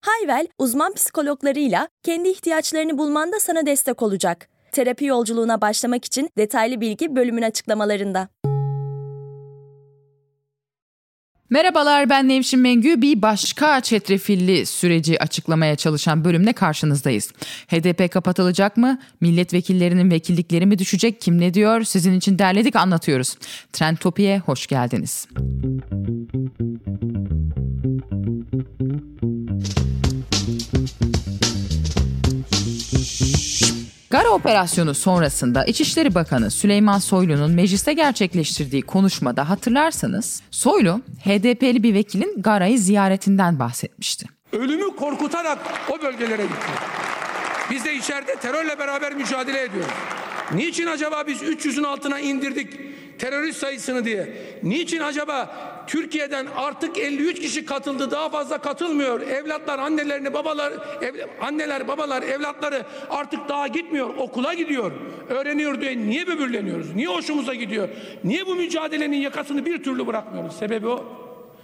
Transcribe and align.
Hayvel, 0.00 0.46
uzman 0.58 0.94
psikologlarıyla 0.94 1.88
kendi 2.02 2.28
ihtiyaçlarını 2.28 2.98
bulmanda 2.98 3.40
sana 3.40 3.66
destek 3.66 4.02
olacak. 4.02 4.48
Terapi 4.72 5.04
yolculuğuna 5.04 5.60
başlamak 5.60 6.04
için 6.04 6.30
detaylı 6.38 6.80
bilgi 6.80 7.16
bölümün 7.16 7.42
açıklamalarında. 7.42 8.28
Merhabalar 11.50 12.10
ben 12.10 12.28
Nevşin 12.28 12.60
Mengü. 12.60 13.02
Bir 13.02 13.22
başka 13.22 13.80
çetrefilli 13.80 14.66
süreci 14.66 15.22
açıklamaya 15.22 15.76
çalışan 15.76 16.24
bölümle 16.24 16.52
karşınızdayız. 16.52 17.32
HDP 17.68 18.12
kapatılacak 18.12 18.76
mı? 18.76 18.98
Milletvekillerinin 19.20 20.10
vekillikleri 20.10 20.66
mi 20.66 20.78
düşecek? 20.78 21.20
Kim 21.20 21.40
ne 21.40 21.54
diyor? 21.54 21.82
Sizin 21.82 22.12
için 22.12 22.38
derledik 22.38 22.76
anlatıyoruz. 22.76 23.36
Trendtopi'ye 23.72 24.38
hoş 24.38 24.66
geldiniz. 24.66 25.28
Gara 34.10 34.28
operasyonu 34.28 34.94
sonrasında 34.94 35.64
İçişleri 35.64 36.14
Bakanı 36.14 36.50
Süleyman 36.50 36.98
Soylu'nun 36.98 37.50
mecliste 37.50 37.92
gerçekleştirdiği 37.92 38.82
konuşmada 38.82 39.48
hatırlarsanız 39.48 40.42
Soylu 40.50 41.00
HDP'li 41.24 41.82
bir 41.82 41.94
vekilin 41.94 42.42
Gara'yı 42.42 42.78
ziyaretinden 42.78 43.58
bahsetmişti. 43.58 44.26
Ölümü 44.52 44.96
korkutarak 44.96 45.58
o 45.90 46.02
bölgelere 46.02 46.42
gitti. 46.42 46.70
Biz 47.70 47.84
de 47.84 47.94
içeride 47.94 48.34
terörle 48.34 48.78
beraber 48.78 49.14
mücadele 49.14 49.62
ediyoruz. 49.62 49.90
Niçin 50.54 50.86
acaba 50.86 51.24
biz 51.26 51.42
300'ün 51.42 51.84
altına 51.84 52.20
indirdik 52.20 52.80
terörist 53.18 53.58
sayısını 53.58 54.04
diye? 54.04 54.32
Niçin 54.62 55.00
acaba 55.00 55.50
Türkiye'den 55.86 56.46
artık 56.56 56.98
53 56.98 57.40
kişi 57.40 57.64
katıldı 57.64 58.10
daha 58.10 58.28
fazla 58.28 58.58
katılmıyor. 58.58 59.20
Evlatlar 59.20 59.78
annelerini 59.78 60.34
babalar 60.34 60.72
ev, 61.02 61.14
anneler 61.40 61.88
babalar 61.88 62.22
evlatları 62.22 62.82
artık 63.10 63.48
daha 63.48 63.66
gitmiyor 63.66 64.14
okula 64.18 64.54
gidiyor. 64.54 64.92
Öğreniyor 65.28 65.80
diye 65.80 65.98
niye 65.98 66.26
böbürleniyoruz? 66.26 66.94
Niye 66.94 67.08
hoşumuza 67.08 67.54
gidiyor? 67.54 67.88
Niye 68.24 68.46
bu 68.46 68.54
mücadelenin 68.54 69.16
yakasını 69.16 69.66
bir 69.66 69.82
türlü 69.82 70.06
bırakmıyoruz? 70.06 70.56
Sebebi 70.56 70.88
o. 70.88 71.04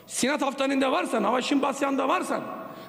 Sinat 0.07 0.43
Haftanı'nda 0.43 0.93
varsan, 0.93 1.25
Havaşin 1.25 1.63
Basyan'da 1.63 2.09
varsan, 2.09 2.43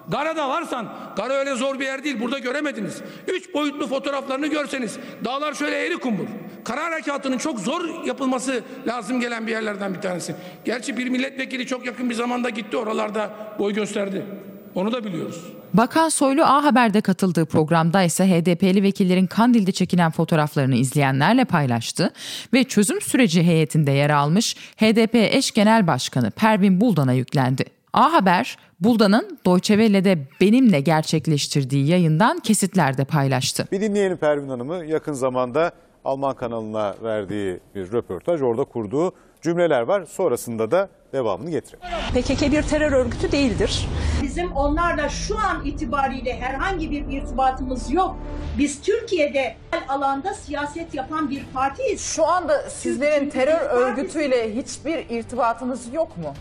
Gara'da 0.08 0.50
varsan, 0.50 0.94
Gara 1.16 1.34
öyle 1.34 1.56
zor 1.56 1.80
bir 1.80 1.86
yer 1.86 2.04
değil, 2.04 2.20
burada 2.20 2.40
göremediniz. 2.40 3.02
Üç 3.28 3.54
boyutlu 3.54 3.88
fotoğraflarını 3.88 4.48
görseniz, 4.48 4.98
dağlar 5.26 5.54
şöyle 5.54 5.86
eğri 5.86 5.98
kumbur. 5.98 6.26
Kara 6.64 6.84
harekatının 6.84 7.38
çok 7.38 7.60
zor 7.60 8.06
yapılması 8.06 8.64
lazım 8.88 9.20
gelen 9.20 9.48
bir 9.48 9.52
yerlerden 9.52 9.94
bir 9.94 10.02
tanesi. 10.02 10.36
Gerçi 10.66 10.98
bir 10.98 11.10
milletvekili 11.10 11.68
çok 11.68 11.86
yakın 11.86 12.10
bir 12.10 12.16
zamanda 12.16 12.50
gitti, 12.50 12.78
oralarda 12.78 13.32
boy 13.60 13.74
gösterdi. 13.74 14.26
Onu 14.76 14.92
da 14.92 15.04
biliyoruz. 15.04 15.44
Bakan 15.74 16.10
Soylu 16.10 16.44
A 16.44 16.64
Haber'de 16.64 17.02
katıldığı 17.02 17.46
programda 17.46 18.04
ise 18.04 18.26
HDP'li 18.26 18.84
vekillerin 18.84 19.28
Kandil'de 19.28 19.72
çekilen 19.72 20.12
fotoğraflarını 20.12 20.76
izleyenlerle 20.76 21.46
paylaştı 21.46 22.14
ve 22.54 22.64
çözüm 22.64 23.02
süreci 23.02 23.44
heyetinde 23.44 23.92
yer 23.92 24.10
almış 24.10 24.56
HDP 24.56 25.16
eş 25.16 25.52
genel 25.52 25.88
başkanı 25.88 26.32
Pervin 26.32 26.82
Buldan'a 26.82 27.14
yüklendi. 27.14 27.77
A 27.94 28.14
Haber, 28.14 28.58
Buldan'ın 28.80 29.40
Deutsche 29.46 29.74
Welle'de 29.76 30.28
benimle 30.42 30.80
gerçekleştirdiği 30.80 31.88
yayından 31.88 32.40
kesitler 32.40 32.98
de 32.98 33.06
paylaştı. 33.06 33.68
Bir 33.72 33.82
dinleyelim 33.82 34.18
Pervin 34.18 34.50
Hanım'ı. 34.50 34.86
Yakın 34.86 35.14
zamanda 35.14 35.72
Alman 36.06 36.36
kanalına 36.36 36.96
verdiği 37.04 37.60
bir 37.76 37.92
röportaj, 37.92 38.42
orada 38.42 38.64
kurduğu 38.64 39.12
cümleler 39.42 39.82
var. 39.82 40.06
Sonrasında 40.06 40.72
da 40.72 40.90
devamını 41.14 41.50
getirelim. 41.50 41.88
PKK 42.14 42.52
bir 42.52 42.62
terör 42.62 42.92
örgütü 42.92 43.32
değildir. 43.32 43.88
Bizim 44.24 44.52
onlarla 44.52 45.10
şu 45.10 45.38
an 45.38 45.66
itibariyle 45.66 46.40
herhangi 46.40 46.92
bir 46.92 47.18
irtibatımız 47.18 47.92
yok. 47.92 48.16
Biz 48.58 48.82
Türkiye'de 48.82 49.56
alanda 49.88 50.34
siyaset 50.34 50.94
yapan 50.94 51.30
bir 51.30 51.44
partiyiz. 51.54 52.02
Şu 52.02 52.26
anda 52.26 52.70
sizlerin 52.70 53.30
terör 53.30 53.70
örgütüyle 53.70 54.56
hiçbir 54.56 55.10
irtibatınız 55.10 55.94
yok 55.94 56.18
mu? 56.18 56.34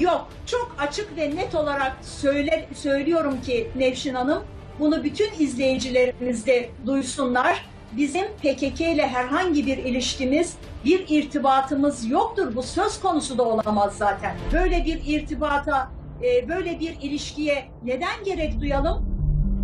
Yok. 0.00 0.28
Çok 0.46 0.76
açık 0.78 1.16
ve 1.16 1.36
net 1.36 1.54
olarak 1.54 1.96
söyle, 2.02 2.68
söylüyorum 2.74 3.40
ki 3.46 3.70
Nevşin 3.76 4.14
Hanım, 4.14 4.42
bunu 4.78 5.04
bütün 5.04 5.30
izleyicilerimiz 5.38 6.46
de 6.46 6.70
duysunlar. 6.86 7.66
Bizim 7.92 8.26
PKK 8.26 8.80
ile 8.80 9.06
herhangi 9.06 9.66
bir 9.66 9.78
ilişkimiz, 9.78 10.54
bir 10.84 11.04
irtibatımız 11.08 12.10
yoktur. 12.10 12.56
Bu 12.56 12.62
söz 12.62 13.00
konusu 13.00 13.38
da 13.38 13.42
olamaz 13.42 13.96
zaten. 13.96 14.36
Böyle 14.52 14.84
bir 14.84 15.00
irtibata, 15.06 15.90
e, 16.22 16.48
böyle 16.48 16.80
bir 16.80 16.96
ilişkiye 17.02 17.64
neden 17.84 18.24
gerek 18.24 18.60
duyalım? 18.60 19.16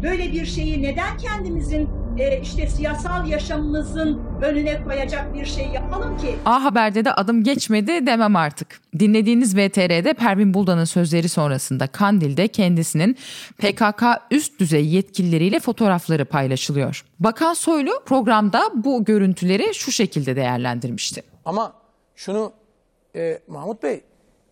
Böyle 0.02 0.32
bir 0.32 0.46
şeyi 0.46 0.82
neden 0.82 1.18
kendimizin 1.18 2.01
e, 2.18 2.40
işte 2.40 2.66
siyasal 2.66 3.26
yaşamımızın 3.26 4.22
önüne 4.42 4.84
koyacak 4.84 5.34
bir 5.34 5.46
şey 5.46 5.66
yapalım 5.66 6.18
ki? 6.18 6.36
A 6.44 6.64
Haber'de 6.64 7.04
de 7.04 7.12
adım 7.12 7.44
geçmedi 7.44 8.06
demem 8.06 8.36
artık. 8.36 8.80
Dinlediğiniz 8.98 9.56
VTR'de 9.56 10.14
Pervin 10.14 10.54
Buldan'ın 10.54 10.84
sözleri 10.84 11.28
sonrasında 11.28 11.86
Kandil'de 11.86 12.48
kendisinin 12.48 13.16
PKK 13.58 14.02
üst 14.30 14.60
düzey 14.60 14.86
yetkilileriyle 14.86 15.60
fotoğrafları 15.60 16.24
paylaşılıyor. 16.24 17.04
Bakan 17.20 17.54
Soylu 17.54 17.92
programda 18.06 18.62
bu 18.74 19.04
görüntüleri 19.04 19.74
şu 19.74 19.92
şekilde 19.92 20.36
değerlendirmişti. 20.36 21.22
Ama 21.44 21.72
şunu 22.16 22.52
e, 23.16 23.38
Mahmut 23.48 23.82
Bey 23.82 24.00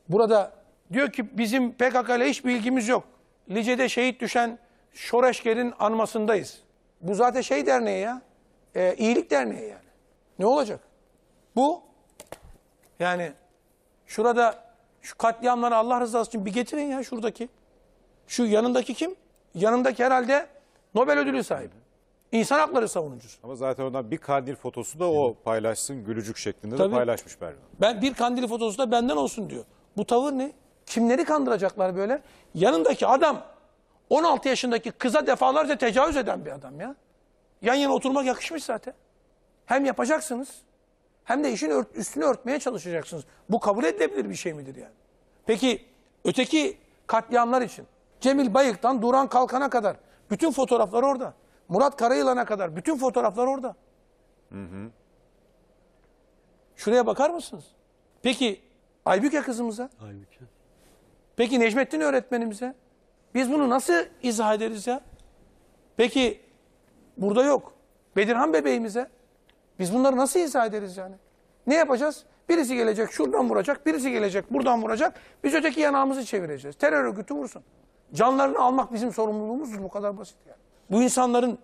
burada 0.08 0.52
diyor 0.92 1.12
ki 1.12 1.38
bizim 1.38 1.72
PKK 1.72 2.16
ile 2.16 2.30
hiçbir 2.30 2.50
ilgimiz 2.50 2.88
yok. 2.88 3.04
Lice'de 3.50 3.88
şehit 3.88 4.20
düşen 4.20 4.58
Şoreşker'in 4.94 5.72
anmasındayız. 5.78 6.58
Bu 7.00 7.14
zaten 7.14 7.40
şey 7.40 7.66
derneği 7.66 8.00
ya. 8.00 8.22
E, 8.74 8.94
iyilik 8.94 9.30
derneği 9.30 9.68
yani. 9.68 9.90
Ne 10.38 10.46
olacak? 10.46 10.80
Bu 11.56 11.82
yani 12.98 13.32
şurada 14.06 14.64
şu 15.02 15.18
katliamları 15.18 15.76
Allah 15.76 16.00
rızası 16.00 16.28
için 16.28 16.46
bir 16.46 16.52
getirin 16.52 16.82
ya 16.82 17.04
şuradaki. 17.04 17.48
Şu 18.26 18.44
yanındaki 18.44 18.94
kim? 18.94 19.14
Yanındaki 19.54 20.04
herhalde 20.04 20.46
Nobel 20.94 21.18
ödülü 21.18 21.44
sahibi. 21.44 21.74
İnsan 22.32 22.58
hakları 22.58 22.88
savunucusu. 22.88 23.38
Ama 23.42 23.54
zaten 23.54 23.84
oradan 23.84 24.10
bir 24.10 24.18
kandil 24.18 24.54
fotosu 24.54 24.98
da 24.98 25.10
o 25.10 25.34
paylaşsın 25.44 26.04
gülücük 26.04 26.36
şeklinde 26.36 26.76
Tabii. 26.76 26.92
de 26.92 26.96
paylaşmış 26.96 27.40
Hanım. 27.40 27.54
Ben 27.80 28.02
bir 28.02 28.14
kandili 28.14 28.48
fotosu 28.48 28.78
da 28.78 28.90
benden 28.90 29.16
olsun 29.16 29.50
diyor. 29.50 29.64
Bu 29.96 30.04
tavır 30.04 30.32
ne? 30.32 30.52
Kimleri 30.86 31.24
kandıracaklar 31.24 31.96
böyle? 31.96 32.22
Yanındaki 32.54 33.06
adam 33.06 33.42
16 34.10 34.48
yaşındaki 34.48 34.90
kıza 34.90 35.26
defalarca 35.26 35.78
tecavüz 35.78 36.16
eden 36.16 36.44
bir 36.44 36.50
adam 36.50 36.80
ya. 36.80 36.94
Yan 37.62 37.74
yana 37.74 37.92
oturmak 37.94 38.24
yakışmış 38.26 38.64
zaten. 38.64 38.94
Hem 39.66 39.84
yapacaksınız 39.84 40.48
hem 41.24 41.44
de 41.44 41.52
işin 41.52 41.70
ört- 41.70 41.96
üstünü 41.96 42.24
örtmeye 42.24 42.58
çalışacaksınız. 42.60 43.24
Bu 43.50 43.60
kabul 43.60 43.84
edilebilir 43.84 44.30
bir 44.30 44.34
şey 44.34 44.52
midir 44.52 44.76
yani? 44.76 44.94
Peki 45.46 45.84
öteki 46.24 46.78
katliamlar 47.06 47.62
için 47.62 47.86
Cemil 48.20 48.54
Bayık'tan 48.54 49.02
Duran 49.02 49.28
Kalkan'a 49.28 49.70
kadar 49.70 49.96
bütün 50.30 50.50
fotoğraflar 50.52 51.02
orada. 51.02 51.34
Murat 51.68 51.96
Karayılan'a 51.96 52.44
kadar 52.44 52.76
bütün 52.76 52.96
fotoğraflar 52.98 53.46
orada. 53.46 53.74
Şuraya 56.76 57.06
bakar 57.06 57.30
mısınız? 57.30 57.64
Peki 58.22 58.60
Aybüke 59.04 59.40
kızımıza? 59.42 59.90
Aybüke. 60.04 60.38
Peki 61.36 61.60
Necmettin 61.60 62.00
öğretmenimize? 62.00 62.74
Biz 63.34 63.52
bunu 63.52 63.70
nasıl 63.70 63.94
izah 64.22 64.54
ederiz 64.54 64.86
ya? 64.86 65.00
Peki 65.96 66.40
burada 67.16 67.44
yok. 67.44 67.72
Bedirhan 68.16 68.52
bebeğimize? 68.52 69.08
Biz 69.78 69.94
bunları 69.94 70.16
nasıl 70.16 70.40
izah 70.40 70.66
ederiz 70.66 70.96
yani? 70.96 71.14
Ne 71.66 71.74
yapacağız? 71.74 72.24
Birisi 72.48 72.76
gelecek 72.76 73.12
şuradan 73.12 73.50
vuracak, 73.50 73.86
birisi 73.86 74.10
gelecek 74.10 74.52
buradan 74.52 74.82
vuracak. 74.82 75.14
Biz 75.44 75.54
öteki 75.54 75.80
yanağımızı 75.80 76.24
çevireceğiz. 76.24 76.76
Terör 76.76 77.04
örgütü 77.04 77.34
vursun. 77.34 77.62
Canlarını 78.14 78.58
almak 78.58 78.92
bizim 78.92 79.12
sorumluluğumuzdur. 79.12 79.82
Bu 79.82 79.88
kadar 79.88 80.18
basit 80.18 80.36
yani. 80.48 80.58
Bu 80.90 81.02
insanların 81.02 81.58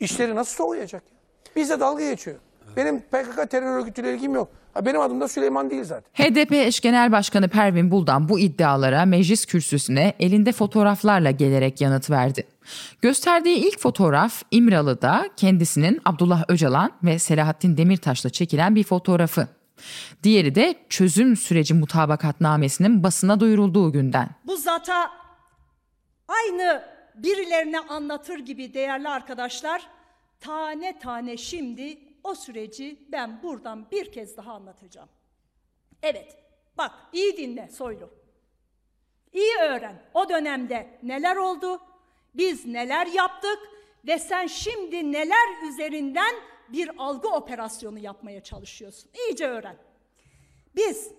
işleri 0.00 0.34
nasıl 0.34 0.54
soğuyacak 0.54 1.02
ya? 1.02 1.18
Bizde 1.56 1.80
dalga 1.80 2.10
geçiyor. 2.10 2.36
Benim 2.76 3.00
PKK 3.00 3.50
terör 3.50 3.80
örgütüyle 3.80 4.14
ilgim 4.14 4.34
yok. 4.34 4.48
Ha, 4.74 4.86
benim 4.86 5.00
adım 5.00 5.20
da 5.20 5.28
Süleyman 5.28 5.70
değil 5.70 5.84
zaten. 5.84 6.10
HDP 6.24 6.52
eş 6.52 6.80
genel 6.80 7.12
başkanı 7.12 7.48
Pervin 7.48 7.90
Buldan 7.90 8.28
bu 8.28 8.40
iddialara 8.40 9.04
meclis 9.04 9.46
kürsüsüne 9.46 10.14
elinde 10.20 10.52
fotoğraflarla 10.52 11.30
gelerek 11.30 11.80
yanıt 11.80 12.10
verdi. 12.10 12.46
Gösterdiği 13.02 13.56
ilk 13.56 13.80
fotoğraf 13.80 14.42
İmralı'da 14.50 15.28
kendisinin 15.36 16.00
Abdullah 16.04 16.44
Öcalan 16.48 16.92
ve 17.02 17.18
Selahattin 17.18 17.76
Demirtaş'la 17.76 18.30
çekilen 18.30 18.74
bir 18.74 18.84
fotoğrafı. 18.84 19.48
Diğeri 20.22 20.54
de 20.54 20.74
çözüm 20.88 21.36
süreci 21.36 21.74
mutabakatnamesinin 21.74 23.02
basına 23.02 23.40
duyurulduğu 23.40 23.92
günden. 23.92 24.28
Bu 24.46 24.56
zata 24.56 25.10
aynı 26.28 26.82
birilerine 27.14 27.78
anlatır 27.78 28.38
gibi 28.38 28.74
değerli 28.74 29.08
arkadaşlar 29.08 29.82
tane 30.40 30.98
tane 30.98 31.36
şimdi 31.36 31.98
o 32.24 32.34
süreci 32.34 33.06
ben 33.08 33.42
buradan 33.42 33.90
bir 33.90 34.12
kez 34.12 34.36
daha 34.36 34.52
anlatacağım. 34.52 35.08
Evet 36.02 36.38
bak 36.78 36.92
iyi 37.12 37.36
dinle 37.36 37.68
Soylu. 37.68 38.10
İyi 39.32 39.56
öğren 39.56 40.02
o 40.14 40.28
dönemde 40.28 40.98
neler 41.02 41.36
oldu, 41.36 41.80
biz 42.34 42.66
neler 42.66 43.06
yaptık 43.06 43.58
ve 44.06 44.18
sen 44.18 44.46
şimdi 44.46 45.12
neler 45.12 45.68
üzerinden 45.68 46.34
bir 46.68 46.90
algı 46.98 47.28
operasyonu 47.28 47.98
yapmaya 47.98 48.42
çalışıyorsun. 48.42 49.10
İyice 49.14 49.46
öğren. 49.46 49.76
Biz 50.76 51.10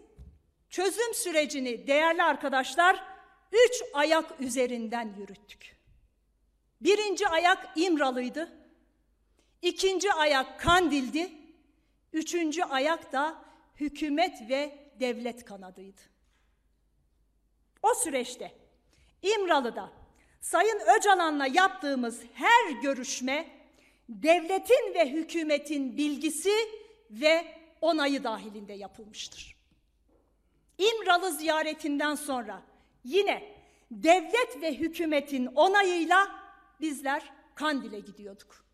çözüm 0.69 1.13
sürecini 1.13 1.87
değerli 1.87 2.23
arkadaşlar 2.23 3.03
üç 3.51 3.83
ayak 3.93 4.41
üzerinden 4.41 5.13
yürüttük. 5.17 5.75
Birinci 6.81 7.27
ayak 7.27 7.69
İmralı'ydı. 7.75 8.60
İkinci 9.61 10.13
ayak 10.13 10.59
Kandil'di. 10.59 11.31
Üçüncü 12.13 12.63
ayak 12.63 13.11
da 13.11 13.41
hükümet 13.75 14.49
ve 14.49 14.91
devlet 14.99 15.45
kanadıydı. 15.45 16.01
O 17.83 17.93
süreçte 17.93 18.51
İmralı'da 19.21 19.89
Sayın 20.41 20.79
Öcalan'la 20.97 21.47
yaptığımız 21.47 22.21
her 22.33 22.71
görüşme 22.81 23.51
devletin 24.09 24.93
ve 24.93 25.09
hükümetin 25.09 25.97
bilgisi 25.97 26.53
ve 27.11 27.57
onayı 27.81 28.23
dahilinde 28.23 28.73
yapılmıştır. 28.73 29.55
İmralı 30.77 31.31
ziyaretinden 31.31 32.15
sonra 32.15 32.61
yine 33.03 33.55
devlet 33.91 34.61
ve 34.61 34.73
hükümetin 34.73 35.45
onayıyla 35.45 36.27
bizler 36.81 37.23
Kandil'e 37.55 37.99
gidiyorduk. 37.99 38.65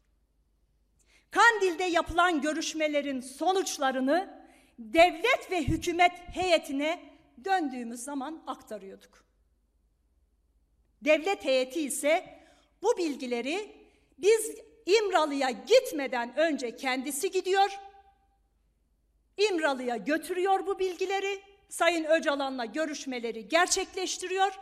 Kandil'de 1.31 1.83
yapılan 1.83 2.41
görüşmelerin 2.41 3.21
sonuçlarını 3.21 4.43
devlet 4.79 5.51
ve 5.51 5.63
hükümet 5.63 6.11
heyetine 6.11 7.13
döndüğümüz 7.45 7.99
zaman 7.99 8.43
aktarıyorduk. 8.47 9.25
Devlet 11.01 11.45
heyeti 11.45 11.81
ise 11.81 12.39
bu 12.81 12.97
bilgileri 12.97 13.75
biz 14.17 14.55
İmralı'ya 14.85 15.49
gitmeden 15.49 16.37
önce 16.37 16.75
kendisi 16.75 17.31
gidiyor, 17.31 17.79
İmralı'ya 19.37 19.97
götürüyor 19.97 20.67
bu 20.67 20.79
bilgileri, 20.79 21.41
Sayın 21.69 22.03
Öcalan'la 22.03 22.65
görüşmeleri 22.65 23.47
gerçekleştiriyor 23.47 24.59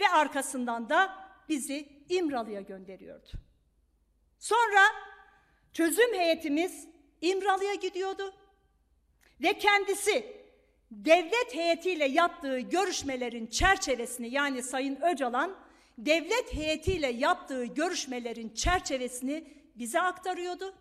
ve 0.00 0.08
arkasından 0.08 0.88
da 0.88 1.28
bizi 1.48 1.88
İmralı'ya 2.08 2.60
gönderiyordu. 2.60 3.28
Sonra 4.38 4.80
çözüm 5.72 6.14
heyetimiz 6.14 6.88
İmralı'ya 7.20 7.74
gidiyordu 7.74 8.34
ve 9.42 9.58
kendisi 9.58 10.42
devlet 10.90 11.54
heyetiyle 11.54 12.04
yaptığı 12.04 12.58
görüşmelerin 12.58 13.46
çerçevesini 13.46 14.34
yani 14.34 14.62
Sayın 14.62 14.98
Öcalan 15.02 15.56
devlet 15.98 16.54
heyetiyle 16.54 17.08
yaptığı 17.08 17.64
görüşmelerin 17.64 18.48
çerçevesini 18.54 19.44
bize 19.76 20.00
aktarıyordu. 20.00 20.74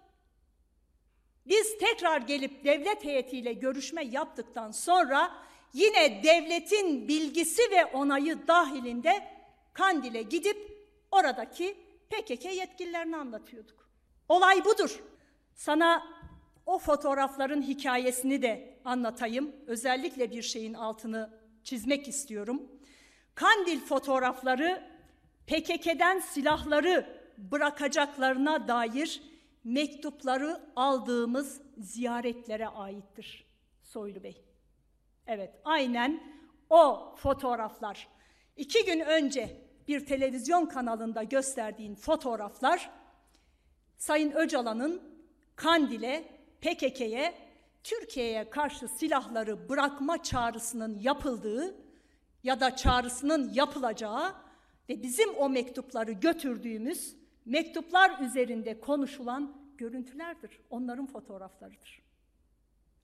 Biz 1.46 1.78
tekrar 1.78 2.22
gelip 2.22 2.64
devlet 2.64 3.04
heyetiyle 3.04 3.54
görüşme 3.54 4.04
yaptıktan 4.04 4.72
sonra 4.72 5.32
yine 5.74 6.24
devletin 6.24 7.08
bilgisi 7.08 7.62
ve 7.72 7.86
onayı 7.86 8.48
dahilinde 8.48 9.28
Kandil'e 9.74 10.22
gidip 10.22 10.88
oradaki 11.12 11.78
PKK 12.10 12.46
yetkililerini 12.46 13.18
anlatıyorduk. 13.18 13.81
Olay 14.32 14.66
budur. 14.66 15.04
Sana 15.54 16.08
o 16.66 16.80
fotoğrafların 16.80 17.62
hikayesini 17.62 18.42
de 18.42 18.78
anlatayım. 18.86 19.56
Özellikle 19.68 20.32
bir 20.32 20.42
şeyin 20.42 20.74
altını 20.74 21.30
çizmek 21.64 22.08
istiyorum. 22.08 22.62
Kandil 23.36 23.80
fotoğrafları 23.80 24.84
PKK'den 25.48 26.20
silahları 26.20 27.22
bırakacaklarına 27.38 28.68
dair 28.68 29.22
mektupları 29.64 30.62
aldığımız 30.76 31.62
ziyaretlere 31.78 32.68
aittir 32.68 33.46
Soylu 33.82 34.24
Bey. 34.24 34.46
Evet, 35.28 35.56
aynen 35.66 36.24
o 36.70 37.14
fotoğraflar. 37.18 38.08
İki 38.58 38.86
gün 38.86 39.00
önce 39.00 39.62
bir 39.88 40.06
televizyon 40.06 40.66
kanalında 40.66 41.24
gösterdiğin 41.24 41.96
fotoğraflar 41.96 43.01
Sayın 44.02 44.32
Öcalan'ın 44.32 45.02
Kandil'e, 45.56 46.24
PKK'ye, 46.62 47.34
Türkiye'ye 47.84 48.50
karşı 48.50 48.88
silahları 48.88 49.70
bırakma 49.70 50.24
çağrısının 50.24 51.00
yapıldığı 51.00 51.76
ya 52.44 52.60
da 52.60 52.76
çağrısının 52.76 53.54
yapılacağı 53.54 54.36
ve 54.90 55.04
bizim 55.04 55.36
o 55.36 55.50
mektupları 55.50 56.12
götürdüğümüz 56.12 57.16
mektuplar 57.46 58.20
üzerinde 58.20 58.80
konuşulan 58.80 59.58
görüntülerdir. 59.78 60.60
Onların 60.70 61.08
fotoğraflarıdır. 61.08 62.02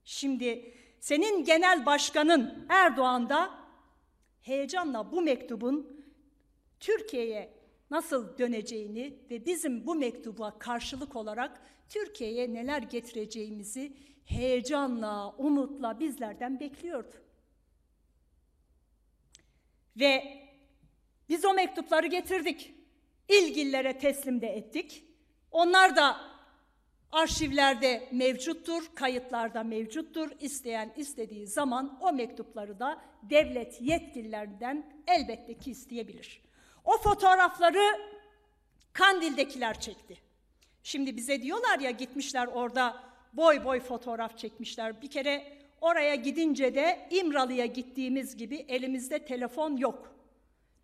Şimdi 0.04 0.74
senin 1.00 1.44
genel 1.44 1.86
başkanın 1.86 2.66
Erdoğan 2.68 3.28
da 3.28 3.50
heyecanla 4.40 5.12
bu 5.12 5.22
mektubun 5.22 6.04
Türkiye'ye 6.80 7.57
nasıl 7.90 8.38
döneceğini 8.38 9.18
ve 9.30 9.46
bizim 9.46 9.86
bu 9.86 9.94
mektuba 9.94 10.58
karşılık 10.58 11.16
olarak 11.16 11.60
Türkiye'ye 11.88 12.54
neler 12.54 12.82
getireceğimizi 12.82 13.92
heyecanla, 14.24 15.34
umutla 15.38 16.00
bizlerden 16.00 16.60
bekliyordu. 16.60 17.14
Ve 19.96 20.42
biz 21.28 21.44
o 21.44 21.54
mektupları 21.54 22.06
getirdik. 22.06 22.74
İlgililere 23.28 23.98
teslim 23.98 24.40
de 24.40 24.46
ettik. 24.46 25.04
Onlar 25.50 25.96
da 25.96 26.16
arşivlerde 27.12 28.08
mevcuttur, 28.12 28.90
kayıtlarda 28.94 29.62
mevcuttur. 29.62 30.30
İsteyen 30.40 30.92
istediği 30.96 31.46
zaman 31.46 31.98
o 32.00 32.12
mektupları 32.12 32.78
da 32.78 33.02
devlet 33.22 33.80
yetkililerinden 33.80 34.92
elbette 35.06 35.58
ki 35.58 35.70
isteyebilir. 35.70 36.47
O 36.88 36.98
fotoğrafları 36.98 38.00
Kandil'dekiler 38.92 39.80
çekti. 39.80 40.18
Şimdi 40.82 41.16
bize 41.16 41.42
diyorlar 41.42 41.78
ya 41.78 41.90
gitmişler 41.90 42.46
orada 42.46 43.02
boy 43.32 43.64
boy 43.64 43.80
fotoğraf 43.80 44.38
çekmişler. 44.38 45.02
Bir 45.02 45.10
kere 45.10 45.58
oraya 45.80 46.14
gidince 46.14 46.74
de 46.74 47.08
İmralı'ya 47.10 47.66
gittiğimiz 47.66 48.36
gibi 48.36 48.56
elimizde 48.68 49.24
telefon 49.24 49.76
yok. 49.76 50.14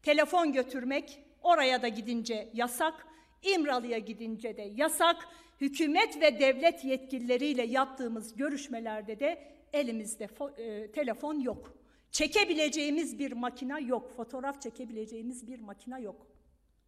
Telefon 0.03 0.53
götürmek 0.53 1.19
oraya 1.43 1.83
da 1.83 1.89
gidince 1.89 2.49
yasak, 2.55 3.07
İmralı'ya 3.43 3.99
gidince 3.99 4.57
de 4.57 4.63
yasak. 4.63 5.29
Hükümet 5.61 6.21
ve 6.21 6.41
devlet 6.41 6.85
yetkilileriyle 6.85 7.63
yaptığımız 7.63 8.37
görüşmelerde 8.37 9.21
de 9.21 9.43
elimizde 9.73 10.29
e, 10.59 10.93
telefon 10.93 11.41
yok. 11.41 11.84
Çekebileceğimiz 12.15 13.19
bir 13.19 13.33
makina 13.33 13.79
yok, 13.79 14.17
fotoğraf 14.17 14.63
çekebileceğimiz 14.63 15.47
bir 15.47 15.61
makina 15.61 15.99
yok. 15.99 16.27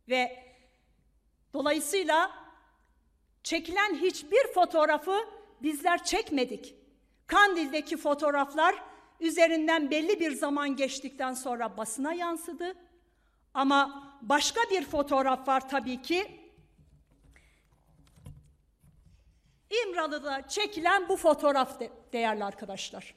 Ve 0.09 0.45
dolayısıyla 1.55 2.31
çekilen 3.43 3.95
hiçbir 3.95 4.53
fotoğrafı 4.55 5.17
bizler 5.63 6.05
çekmedik. 6.05 6.75
Kandil'deki 7.27 7.97
fotoğraflar 7.97 8.75
üzerinden 9.21 9.91
belli 9.91 10.21
bir 10.21 10.33
zaman 10.33 10.77
geçtikten 10.77 11.35
sonra 11.35 11.77
basına 11.77 12.13
yansıdı. 12.13 12.75
Ama 13.55 14.13
başka 14.23 14.61
bir 14.71 14.85
fotoğraf 14.85 15.49
var 15.49 15.69
tabii 15.69 16.03
ki. 16.03 16.41
İmralı'da 19.85 20.49
çekilen 20.49 21.09
bu 21.09 21.17
fotoğraf 21.17 21.81
de, 21.81 21.91
değerli 22.13 22.45
arkadaşlar. 22.45 23.15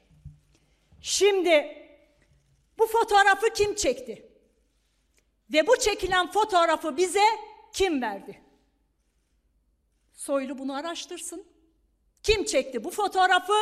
Şimdi 1.02 1.89
bu 2.80 2.88
fotoğrafı 2.88 3.54
kim 3.54 3.76
çekti? 3.76 4.30
Ve 5.54 5.68
bu 5.68 5.78
çekilen 5.78 6.32
fotoğrafı 6.32 6.98
bize 6.98 7.24
kim 7.74 8.02
verdi? 8.02 8.42
Soylu 10.14 10.58
bunu 10.58 10.76
araştırsın. 10.76 11.46
Kim 12.24 12.46
çekti 12.46 12.84
bu 12.84 12.92
fotoğrafı 12.92 13.54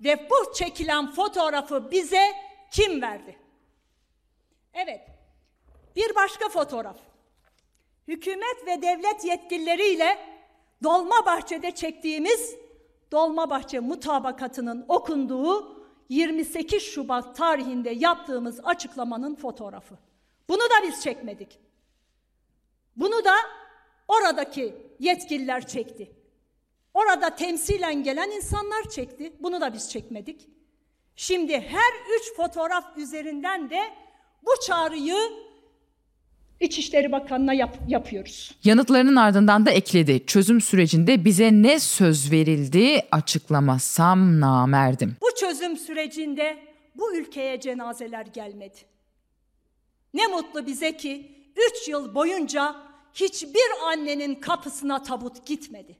ve 0.00 0.30
bu 0.30 0.52
çekilen 0.54 1.12
fotoğrafı 1.12 1.90
bize 1.90 2.32
kim 2.72 3.02
verdi? 3.02 3.38
Evet. 4.74 5.00
Bir 5.96 6.14
başka 6.14 6.48
fotoğraf. 6.48 6.96
Hükümet 8.08 8.66
ve 8.66 8.82
devlet 8.82 9.24
yetkilileriyle 9.24 10.18
Dolmabahçe'de 10.82 11.74
çektiğimiz 11.74 12.56
Dolmabahçe 13.12 13.80
mutabakatının 13.80 14.84
okunduğu 14.88 15.79
28 16.10 16.82
Şubat 16.82 17.36
tarihinde 17.36 17.90
yaptığımız 17.90 18.60
açıklamanın 18.64 19.34
fotoğrafı. 19.34 19.94
Bunu 20.48 20.60
da 20.60 20.88
biz 20.88 21.02
çekmedik. 21.02 21.58
Bunu 22.96 23.24
da 23.24 23.34
oradaki 24.08 24.76
yetkililer 24.98 25.66
çekti. 25.66 26.12
Orada 26.94 27.34
temsilen 27.34 28.02
gelen 28.02 28.30
insanlar 28.30 28.88
çekti. 28.90 29.32
Bunu 29.40 29.60
da 29.60 29.72
biz 29.72 29.90
çekmedik. 29.90 30.48
Şimdi 31.16 31.60
her 31.60 31.92
üç 32.18 32.36
fotoğraf 32.36 32.96
üzerinden 32.96 33.70
de 33.70 33.80
bu 34.42 34.50
çağrıyı 34.66 35.16
İçişleri 36.60 37.12
Bakanı'na 37.12 37.52
yap, 37.54 37.78
yapıyoruz. 37.88 38.54
Yanıtlarının 38.64 39.16
ardından 39.16 39.66
da 39.66 39.70
ekledi. 39.70 40.26
Çözüm 40.26 40.60
sürecinde 40.60 41.24
bize 41.24 41.52
ne 41.52 41.80
söz 41.80 42.32
verildi 42.32 43.02
açıklamasam 43.10 44.40
namerdim. 44.40 45.16
Bu 45.22 45.34
çözüm 45.40 45.76
sürecinde 45.76 46.58
bu 46.94 47.16
ülkeye 47.16 47.60
cenazeler 47.60 48.26
gelmedi. 48.26 48.78
Ne 50.14 50.26
mutlu 50.26 50.66
bize 50.66 50.96
ki 50.96 51.32
üç 51.56 51.88
yıl 51.88 52.14
boyunca 52.14 52.76
hiçbir 53.14 53.88
annenin 53.92 54.34
kapısına 54.34 55.02
tabut 55.02 55.46
gitmedi. 55.46 55.96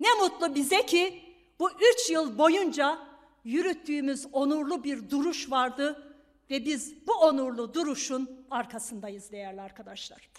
Ne 0.00 0.08
mutlu 0.20 0.54
bize 0.54 0.86
ki 0.86 1.20
bu 1.60 1.70
üç 1.70 2.10
yıl 2.10 2.38
boyunca 2.38 2.98
yürüttüğümüz 3.44 4.26
onurlu 4.32 4.84
bir 4.84 5.10
duruş 5.10 5.50
vardı 5.50 6.11
ve 6.52 6.64
biz 6.64 7.06
bu 7.06 7.12
onurlu 7.12 7.74
duruşun 7.74 8.46
arkasındayız 8.50 9.32
değerli 9.32 9.60
arkadaşlar. 9.60 10.30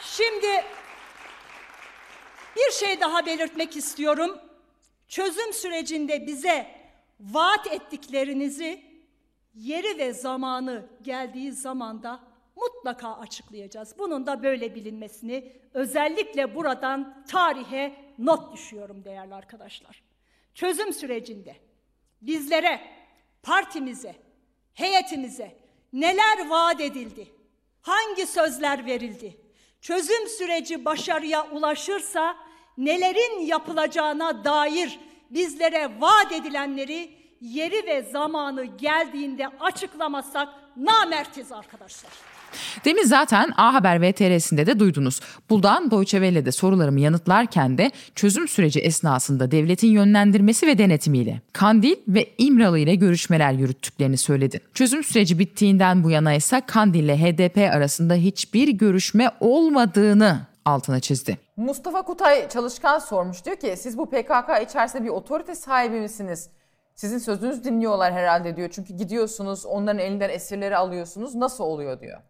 Şimdi 0.00 0.64
bir 2.56 2.72
şey 2.72 3.00
daha 3.00 3.26
belirtmek 3.26 3.76
istiyorum. 3.76 4.38
Çözüm 5.08 5.52
sürecinde 5.52 6.26
bize 6.26 6.66
vaat 7.20 7.66
ettiklerinizi 7.66 8.82
yeri 9.54 9.98
ve 9.98 10.12
zamanı 10.12 10.86
geldiği 11.02 11.52
zamanda 11.52 12.20
mutlaka 12.56 13.16
açıklayacağız. 13.16 13.94
Bunun 13.98 14.26
da 14.26 14.42
böyle 14.42 14.74
bilinmesini 14.74 15.52
özellikle 15.74 16.54
buradan 16.54 17.24
tarihe 17.26 18.14
not 18.18 18.52
düşüyorum 18.52 19.04
değerli 19.04 19.34
arkadaşlar. 19.34 20.02
Çözüm 20.54 20.92
sürecinde 20.92 21.56
bizlere, 22.22 22.80
partimize, 23.42 24.16
heyetimize 24.74 25.56
neler 25.92 26.48
vaat 26.48 26.80
edildi? 26.80 27.28
Hangi 27.82 28.26
sözler 28.26 28.86
verildi? 28.86 29.36
Çözüm 29.80 30.28
süreci 30.28 30.84
başarıya 30.84 31.50
ulaşırsa 31.50 32.36
nelerin 32.78 33.40
yapılacağına 33.40 34.44
dair 34.44 35.00
bizlere 35.30 36.00
vaat 36.00 36.32
edilenleri 36.32 37.18
yeri 37.40 37.86
ve 37.86 38.02
zamanı 38.02 38.64
geldiğinde 38.64 39.48
açıklamasak 39.60 40.48
namertiz 40.76 41.52
arkadaşlar. 41.52 42.12
Demin 42.84 43.04
zaten 43.04 43.52
A 43.56 43.74
Haber 43.74 44.02
VTR'sinde 44.02 44.66
de 44.66 44.78
duydunuz. 44.78 45.20
Buradan 45.50 45.90
Deutsche 45.90 46.52
sorularımı 46.52 47.00
yanıtlarken 47.00 47.78
de 47.78 47.90
çözüm 48.14 48.48
süreci 48.48 48.80
esnasında 48.80 49.50
devletin 49.50 49.88
yönlendirmesi 49.88 50.66
ve 50.66 50.78
denetimiyle 50.78 51.40
Kandil 51.52 51.96
ve 52.08 52.26
İmralı 52.38 52.78
ile 52.78 52.94
görüşmeler 52.94 53.52
yürüttüklerini 53.52 54.16
söyledi. 54.16 54.60
Çözüm 54.74 55.04
süreci 55.04 55.38
bittiğinden 55.38 56.04
bu 56.04 56.10
yana 56.10 56.34
ise 56.34 56.62
Kandil 56.66 57.04
ile 57.04 57.18
HDP 57.18 57.74
arasında 57.74 58.14
hiçbir 58.14 58.68
görüşme 58.68 59.30
olmadığını 59.40 60.40
altına 60.64 61.00
çizdi. 61.00 61.38
Mustafa 61.56 62.02
Kutay 62.02 62.48
Çalışkan 62.48 62.98
sormuş 62.98 63.44
diyor 63.44 63.56
ki 63.56 63.74
siz 63.78 63.98
bu 63.98 64.10
PKK 64.10 64.68
içerisinde 64.68 65.04
bir 65.04 65.08
otorite 65.08 65.54
sahibi 65.54 66.00
misiniz? 66.00 66.50
Sizin 66.94 67.18
sözünüz 67.18 67.64
dinliyorlar 67.64 68.12
herhalde 68.12 68.56
diyor. 68.56 68.68
Çünkü 68.72 68.94
gidiyorsunuz 68.94 69.66
onların 69.66 69.98
elinden 69.98 70.30
esirleri 70.30 70.76
alıyorsunuz. 70.76 71.34
Nasıl 71.34 71.64
oluyor 71.64 72.00
diyor. 72.00 72.20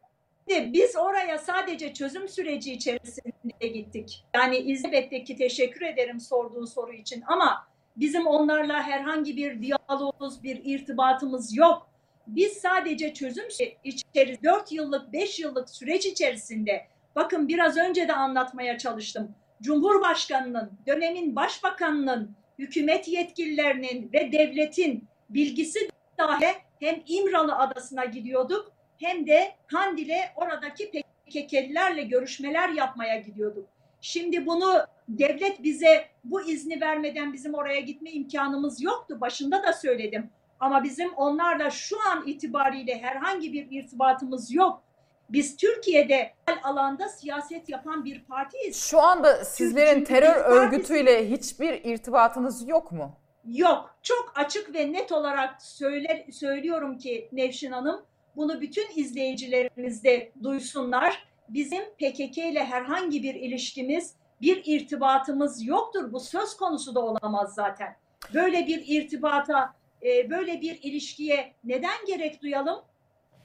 Biz 0.49 0.97
oraya 0.97 1.39
sadece 1.39 1.95
çözüm 1.95 2.29
süreci 2.29 2.73
içerisinde 2.73 3.69
gittik. 3.69 4.25
Yani 4.35 4.57
İzzet'teki 4.57 5.37
teşekkür 5.37 5.83
ederim 5.83 6.21
sorduğu 6.21 6.67
soru 6.67 6.93
için 6.93 7.23
ama 7.27 7.67
bizim 7.97 8.27
onlarla 8.27 8.83
herhangi 8.83 9.37
bir 9.37 9.63
diyalogumuz, 9.63 10.43
bir 10.43 10.61
irtibatımız 10.65 11.57
yok. 11.57 11.89
Biz 12.27 12.53
sadece 12.53 13.15
çözüm 13.15 13.49
içerisinde 13.85 14.43
4 14.45 14.73
yıllık, 14.73 15.13
5 15.13 15.41
yıllık 15.41 15.71
süreç 15.71 16.07
içerisinde 16.07 16.87
bakın 17.17 17.49
biraz 17.49 17.77
önce 17.77 18.09
de 18.09 18.13
anlatmaya 18.13 18.79
çalıştım. 18.79 19.35
Cumhurbaşkanının, 19.63 20.71
dönemin 20.87 21.37
başbakanının, 21.37 22.37
hükümet 22.59 23.09
yetkililerinin 23.09 24.13
ve 24.13 24.33
devletin 24.33 25.09
bilgisi 25.31 25.91
dahi 26.19 26.47
hem 26.81 27.03
İmralı 27.07 27.57
Adası'na 27.57 28.05
gidiyorduk 28.05 28.72
hem 29.03 29.27
de 29.27 29.53
Kandil'e 29.67 30.31
oradaki 30.37 30.91
PKK'lilerle 30.91 32.03
görüşmeler 32.03 32.69
yapmaya 32.69 33.17
gidiyorduk. 33.17 33.69
Şimdi 34.01 34.47
bunu 34.47 34.87
devlet 35.09 35.63
bize 35.63 36.05
bu 36.25 36.43
izni 36.43 36.81
vermeden 36.81 37.33
bizim 37.33 37.55
oraya 37.55 37.81
gitme 37.81 38.11
imkanımız 38.11 38.83
yoktu. 38.83 39.21
Başında 39.21 39.63
da 39.63 39.73
söyledim. 39.73 40.31
Ama 40.61 40.85
bizim 40.85 41.15
onlarla 41.15 41.71
şu 41.71 41.97
an 42.11 42.27
itibariyle 42.27 42.99
herhangi 42.99 43.53
bir 43.53 43.67
irtibatımız 43.71 44.55
yok. 44.55 44.83
Biz 45.31 45.57
Türkiye'de 45.57 46.35
alanda 46.63 47.09
siyaset 47.09 47.69
yapan 47.69 48.05
bir 48.05 48.25
partiyiz. 48.25 48.85
Şu 48.85 49.01
anda 49.01 49.45
sizlerin 49.45 50.05
terör 50.05 50.37
örgütüyle 50.37 51.31
hiçbir 51.31 51.85
irtibatınız 51.85 52.69
yok 52.69 52.93
mu? 52.93 53.17
Yok. 53.45 53.95
Çok 54.03 54.33
açık 54.35 54.75
ve 54.75 54.93
net 54.93 55.13
olarak 55.13 55.63
söyler, 55.63 56.27
söylüyorum 56.33 56.99
ki 56.99 57.29
Nevşin 57.33 57.73
Hanım, 57.73 58.03
bunu 58.37 58.61
bütün 58.61 58.87
izleyicilerimiz 58.97 60.05
de 60.05 60.33
duysunlar. 60.43 61.25
Bizim 61.49 61.85
PKK 61.85 62.39
ile 62.39 62.65
herhangi 62.65 63.23
bir 63.23 63.35
ilişkimiz, 63.35 64.15
bir 64.41 64.63
irtibatımız 64.65 65.67
yoktur. 65.67 66.13
Bu 66.13 66.21
söz 66.21 66.57
konusu 66.57 66.95
da 66.95 67.01
olamaz 67.01 67.55
zaten. 67.55 67.97
Böyle 68.35 68.67
bir 68.67 68.85
irtibata, 68.87 69.75
e, 70.03 70.31
böyle 70.31 70.61
bir 70.61 70.79
ilişkiye 70.83 71.53
neden 71.65 72.07
gerek 72.07 72.43
duyalım? 72.43 72.83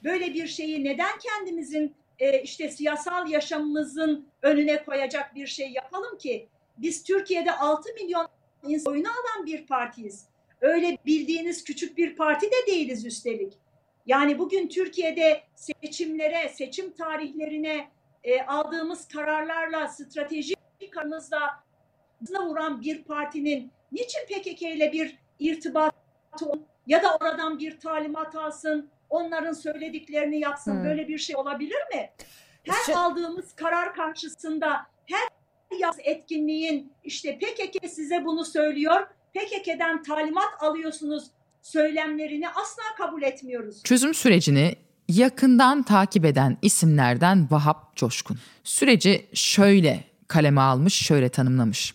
Böyle 0.04 0.34
bir 0.34 0.46
şeyi 0.46 0.84
neden 0.84 1.18
kendimizin 1.18 1.94
e, 2.18 2.42
işte 2.42 2.70
siyasal 2.70 3.28
yaşamımızın 3.28 4.26
önüne 4.42 4.84
koyacak 4.84 5.34
bir 5.34 5.46
şey 5.46 5.70
yapalım 5.70 6.18
ki? 6.18 6.48
Biz 6.78 7.02
Türkiye'de 7.02 7.52
6 7.52 7.94
milyon 7.94 8.28
insan 8.68 8.92
oyunu 8.92 9.08
alan 9.08 9.46
bir 9.46 9.66
partiyiz. 9.66 10.24
Öyle 10.60 10.98
bildiğiniz 11.06 11.64
küçük 11.64 11.98
bir 11.98 12.16
parti 12.16 12.46
de 12.46 12.72
değiliz 12.72 13.06
üstelik. 13.06 13.52
Yani 14.08 14.38
bugün 14.38 14.68
Türkiye'de 14.68 15.42
seçimlere, 15.54 16.48
seçim 16.48 16.92
tarihlerine 16.92 17.88
e, 18.24 18.42
aldığımız 18.42 19.08
kararlarla, 19.08 19.88
stratejik 19.88 20.58
kararımızla 20.90 21.62
vuran 22.46 22.80
bir 22.80 23.04
partinin 23.04 23.72
niçin 23.92 24.20
PKK 24.26 24.62
ile 24.62 24.92
bir 24.92 25.18
irtibatı 25.38 25.96
ya 26.86 27.02
da 27.02 27.16
oradan 27.16 27.58
bir 27.58 27.80
talimat 27.80 28.36
alsın, 28.36 28.90
onların 29.10 29.52
söylediklerini 29.52 30.40
yapsın 30.40 30.72
hmm. 30.72 30.84
böyle 30.84 31.08
bir 31.08 31.18
şey 31.18 31.36
olabilir 31.36 31.80
mi? 31.94 32.10
Her 32.62 32.84
şey... 32.86 32.94
aldığımız 32.94 33.52
karar 33.52 33.94
karşısında 33.94 34.86
her 35.06 35.28
yaz 35.78 35.96
etkinliğin 35.98 36.92
işte 37.04 37.38
PKK 37.38 37.90
size 37.90 38.24
bunu 38.24 38.44
söylüyor, 38.44 39.06
PKK'den 39.34 40.02
talimat 40.02 40.62
alıyorsunuz 40.62 41.30
söylemlerini 41.72 42.48
asla 42.48 42.82
kabul 42.98 43.22
etmiyoruz. 43.22 43.82
Çözüm 43.84 44.14
sürecini 44.14 44.76
yakından 45.08 45.82
takip 45.82 46.24
eden 46.24 46.56
isimlerden 46.62 47.48
Vahap 47.50 47.96
Coşkun. 47.96 48.38
Süreci 48.64 49.26
şöyle 49.34 50.04
kaleme 50.28 50.60
almış, 50.60 50.94
şöyle 50.94 51.28
tanımlamış. 51.28 51.94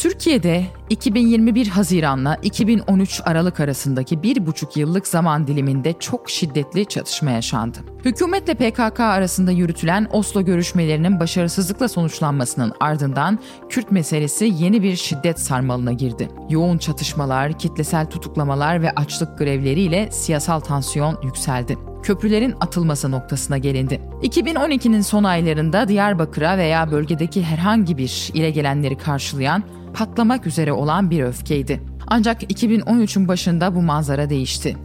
Türkiye'de 0.00 0.64
2021 0.90 1.68
Haziran'la 1.68 2.36
2013 2.42 3.20
Aralık 3.24 3.60
arasındaki 3.60 4.22
bir 4.22 4.46
buçuk 4.46 4.76
yıllık 4.76 5.06
zaman 5.06 5.46
diliminde 5.46 5.94
çok 6.00 6.30
şiddetli 6.30 6.86
çatışma 6.86 7.30
yaşandı. 7.30 7.78
Hükümetle 8.04 8.54
PKK 8.54 9.00
arasında 9.00 9.50
yürütülen 9.50 10.08
Oslo 10.12 10.42
görüşmelerinin 10.42 11.20
başarısızlıkla 11.20 11.88
sonuçlanmasının 11.88 12.72
ardından 12.80 13.38
Kürt 13.68 13.90
meselesi 13.90 14.44
yeni 14.58 14.82
bir 14.82 14.96
şiddet 14.96 15.40
sarmalına 15.40 15.92
girdi. 15.92 16.28
Yoğun 16.50 16.78
çatışmalar, 16.78 17.58
kitlesel 17.58 18.06
tutuklamalar 18.06 18.82
ve 18.82 18.90
açlık 18.90 19.38
grevleriyle 19.38 20.08
siyasal 20.10 20.60
tansiyon 20.60 21.18
yükseldi. 21.22 21.78
köprülerin 22.02 22.54
atılması 22.60 23.10
noktasına 23.10 23.58
gelindi. 23.58 24.00
2012'nin 24.22 25.00
son 25.00 25.24
aylarında 25.24 25.88
Diyarbakır'a 25.88 26.58
veya 26.58 26.90
bölgedeki 26.90 27.42
herhangi 27.42 27.98
bir 27.98 28.30
ile 28.34 28.50
gelenleri 28.50 28.98
karşılayan 28.98 29.64
patlamak 29.94 30.46
üzere 30.46 30.72
olan 30.72 31.10
bir 31.10 31.22
öfkeydi. 31.22 31.80
Ancak 32.06 32.42
2013'ün 32.42 33.28
başında 33.28 33.74
bu 33.74 33.82
manzara 33.82 34.30
değişti. 34.30 34.76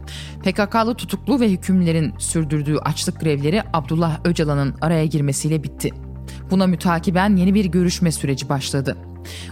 PKK'lı 0.42 0.94
tutuklu 0.94 1.40
ve 1.40 1.50
hükümlerin 1.50 2.14
sürdürdüğü 2.18 2.76
açlık 2.76 3.20
grevleri 3.20 3.62
Abdullah 3.72 4.18
Öcalan'ın 4.24 4.74
araya 4.80 5.06
girmesiyle 5.06 5.62
bitti. 5.62 5.90
Buna 6.50 6.66
mütakiben 6.66 7.36
yeni 7.36 7.54
bir 7.54 7.64
görüşme 7.64 8.12
süreci 8.12 8.48
başladı. 8.48 8.96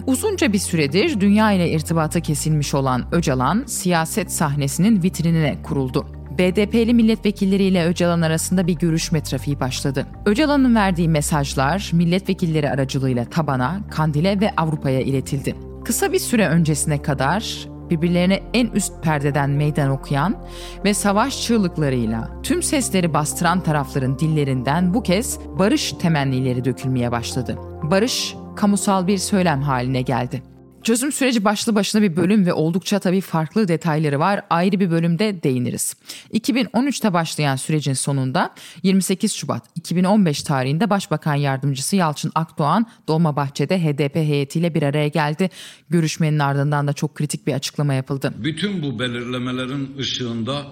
Uzunca 0.06 0.52
bir 0.52 0.58
süredir 0.58 1.20
dünya 1.20 1.52
ile 1.52 1.70
irtibatı 1.70 2.20
kesilmiş 2.20 2.74
olan 2.74 3.04
Öcalan 3.12 3.64
siyaset 3.66 4.32
sahnesinin 4.32 5.02
vitrinine 5.02 5.62
kuruldu. 5.62 6.06
BDP'li 6.38 6.94
milletvekilleriyle 6.94 7.86
Öcalan 7.86 8.20
arasında 8.20 8.66
bir 8.66 8.74
görüşme 8.74 9.22
trafiği 9.22 9.60
başladı. 9.60 10.06
Öcalan'ın 10.26 10.74
verdiği 10.74 11.08
mesajlar 11.08 11.90
milletvekilleri 11.92 12.70
aracılığıyla 12.70 13.24
tabana, 13.24 13.80
Kandil'e 13.90 14.40
ve 14.40 14.50
Avrupa'ya 14.56 15.00
iletildi. 15.00 15.54
Kısa 15.84 16.12
bir 16.12 16.18
süre 16.18 16.48
öncesine 16.48 17.02
kadar 17.02 17.68
birbirlerine 17.90 18.42
en 18.54 18.66
üst 18.66 19.02
perdeden 19.02 19.50
meydan 19.50 19.90
okuyan 19.90 20.36
ve 20.84 20.94
savaş 20.94 21.42
çığlıklarıyla 21.42 22.42
tüm 22.42 22.62
sesleri 22.62 23.14
bastıran 23.14 23.60
tarafların 23.60 24.18
dillerinden 24.18 24.94
bu 24.94 25.02
kez 25.02 25.38
barış 25.58 25.92
temennileri 25.92 26.64
dökülmeye 26.64 27.12
başladı. 27.12 27.58
Barış 27.82 28.34
kamusal 28.56 29.06
bir 29.06 29.18
söylem 29.18 29.62
haline 29.62 30.02
geldi. 30.02 30.53
Çözüm 30.84 31.12
süreci 31.12 31.44
başlı 31.44 31.74
başına 31.74 32.02
bir 32.02 32.16
bölüm 32.16 32.46
ve 32.46 32.52
oldukça 32.52 32.98
tabii 32.98 33.20
farklı 33.20 33.68
detayları 33.68 34.18
var. 34.18 34.42
Ayrı 34.50 34.80
bir 34.80 34.90
bölümde 34.90 35.42
değiniriz. 35.42 35.94
2013'te 36.32 37.12
başlayan 37.12 37.56
sürecin 37.56 37.92
sonunda 37.92 38.54
28 38.82 39.32
Şubat 39.32 39.62
2015 39.76 40.42
tarihinde 40.42 40.90
Başbakan 40.90 41.34
Yardımcısı 41.34 41.96
Yalçın 41.96 42.32
Akdoğan 42.34 42.86
Dolmabahçe'de 43.08 43.84
HDP 43.84 44.16
heyetiyle 44.16 44.74
bir 44.74 44.82
araya 44.82 45.08
geldi. 45.08 45.50
Görüşmenin 45.90 46.38
ardından 46.38 46.86
da 46.86 46.92
çok 46.92 47.14
kritik 47.14 47.46
bir 47.46 47.52
açıklama 47.52 47.94
yapıldı. 47.94 48.34
Bütün 48.36 48.82
bu 48.82 48.98
belirlemelerin 48.98 49.98
ışığında 49.98 50.66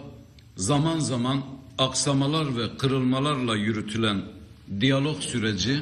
zaman 0.57 0.99
zaman 0.99 1.41
aksamalar 1.79 2.57
ve 2.57 2.77
kırılmalarla 2.79 3.57
yürütülen 3.57 4.23
diyalog 4.81 5.21
süreci 5.21 5.81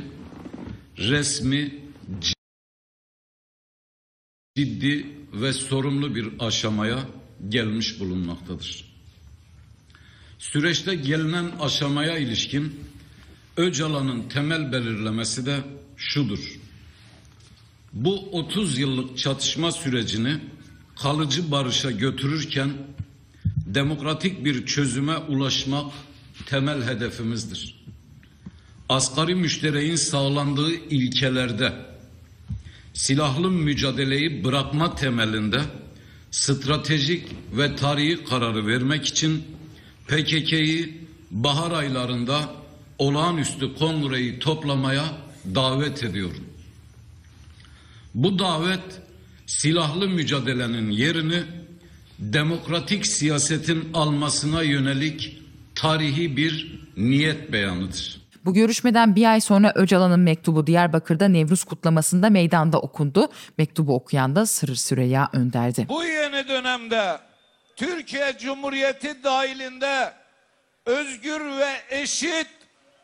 resmi 0.99 1.75
ciddi 4.61 5.07
ve 5.33 5.52
sorumlu 5.52 6.14
bir 6.14 6.29
aşamaya 6.38 6.99
gelmiş 7.49 8.00
bulunmaktadır. 8.00 8.85
Süreçte 10.38 10.95
gelinen 10.95 11.50
aşamaya 11.61 12.19
ilişkin 12.19 12.81
Öcalan'ın 13.57 14.29
temel 14.29 14.73
belirlemesi 14.73 15.47
de 15.47 15.61
şudur. 15.97 16.59
Bu 17.93 18.31
30 18.33 18.79
yıllık 18.79 19.19
çatışma 19.19 19.73
sürecini 19.73 20.38
kalıcı 20.97 21.50
barışa 21.50 21.90
götürürken 21.90 22.71
demokratik 23.67 24.45
bir 24.45 24.67
çözüme 24.67 25.17
ulaşmak 25.17 25.93
temel 26.47 26.83
hedefimizdir. 26.83 27.85
Asgari 28.88 29.35
müştereğin 29.35 29.97
sağlandığı 29.97 30.75
ilkelerde 30.75 31.89
silahlı 32.94 33.50
mücadeleyi 33.50 34.44
bırakma 34.44 34.94
temelinde 34.94 35.61
stratejik 36.30 37.26
ve 37.52 37.76
tarihi 37.76 38.25
kararı 38.25 38.66
vermek 38.66 39.06
için 39.06 39.44
PKK'yı 40.09 40.94
bahar 41.30 41.70
aylarında 41.70 42.54
olağanüstü 42.99 43.75
kongreyi 43.75 44.38
toplamaya 44.38 45.04
davet 45.54 46.04
ediyorum. 46.04 46.44
Bu 48.14 48.38
davet 48.38 49.00
silahlı 49.47 50.09
mücadelenin 50.09 50.90
yerini 50.90 51.42
demokratik 52.18 53.06
siyasetin 53.06 53.88
almasına 53.94 54.62
yönelik 54.62 55.42
tarihi 55.75 56.37
bir 56.37 56.80
niyet 56.97 57.52
beyanıdır. 57.52 58.19
Bu 58.44 58.54
görüşmeden 58.54 59.16
bir 59.16 59.30
ay 59.30 59.40
sonra 59.40 59.73
Öcalan'ın 59.75 60.20
mektubu 60.20 60.66
Diyarbakır'da 60.66 61.28
Nevruz 61.28 61.64
kutlamasında 61.64 62.31
meydanda 62.31 62.81
okundu. 62.81 63.29
Mektubu 63.59 63.94
okuyan 63.94 64.37
da 64.37 64.46
Sırrı 64.46 64.76
Süreyya 64.76 65.29
Önder'di. 65.33 65.87
Bu 65.88 66.05
yeni 66.05 66.48
dönemde 66.48 67.18
Türkiye 67.76 68.38
Cumhuriyeti 68.38 69.24
dahilinde 69.24 70.12
özgür 70.87 71.40
ve 71.40 71.70
eşit 71.90 72.48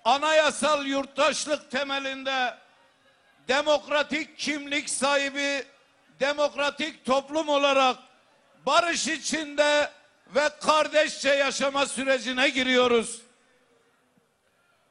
anayasal 0.04 0.86
yurttaşlık 0.86 1.70
temelinde 1.70 2.54
demokratik 3.48 4.38
kimlik 4.38 4.90
sahibi 4.90 5.64
demokratik 6.20 7.04
toplum 7.04 7.48
olarak 7.48 7.96
barış 8.66 9.08
içinde 9.08 9.90
ve 10.34 10.48
kardeşçe 10.60 11.28
yaşama 11.28 11.86
sürecine 11.86 12.48
giriyoruz. 12.48 13.25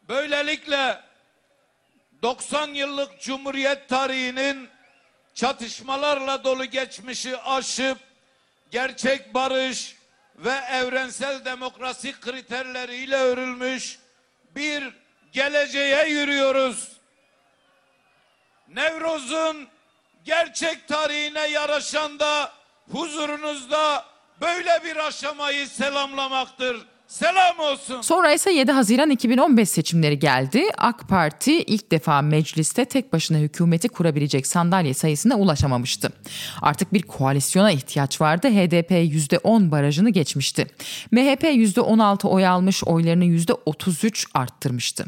Böylelikle 0.09 1.01
90 2.21 2.67
yıllık 2.67 3.21
Cumhuriyet 3.21 3.89
tarihinin 3.89 4.69
çatışmalarla 5.33 6.43
dolu 6.43 6.65
geçmişi 6.65 7.37
aşıp 7.37 7.97
gerçek 8.71 9.33
barış 9.33 9.95
ve 10.35 10.53
evrensel 10.71 11.45
demokrasi 11.45 12.19
kriterleriyle 12.19 13.15
örülmüş 13.15 13.99
bir 14.55 14.93
geleceğe 15.31 16.07
yürüyoruz. 16.07 16.91
Nevroz'un 18.67 19.67
gerçek 20.23 20.87
tarihine 20.87 21.47
yaraşan 21.47 22.19
da 22.19 22.51
huzurunuzda 22.91 24.05
böyle 24.41 24.83
bir 24.83 24.95
aşamayı 24.95 25.67
selamlamaktır. 25.67 26.94
Selam 27.07 27.59
olsun. 27.59 28.01
Sonra 28.01 28.33
ise 28.33 28.51
7 28.51 28.71
Haziran 28.71 29.09
2015 29.09 29.69
seçimleri 29.69 30.19
geldi. 30.19 30.63
AK 30.77 31.09
Parti 31.09 31.61
ilk 31.61 31.91
defa 31.91 32.21
mecliste 32.21 32.85
tek 32.85 33.13
başına 33.13 33.37
hükümeti 33.37 33.89
kurabilecek 33.89 34.47
sandalye 34.47 34.93
sayısına 34.93 35.35
ulaşamamıştı. 35.35 36.09
Artık 36.61 36.93
bir 36.93 37.01
koalisyona 37.01 37.71
ihtiyaç 37.71 38.21
vardı. 38.21 38.47
HDP 38.47 38.91
%10 38.91 39.71
barajını 39.71 40.09
geçmişti. 40.09 40.67
MHP 41.11 41.43
%16 41.43 42.27
oy 42.27 42.47
almış, 42.47 42.83
oylarını 42.83 43.25
%33 43.25 44.25
arttırmıştı. 44.33 45.05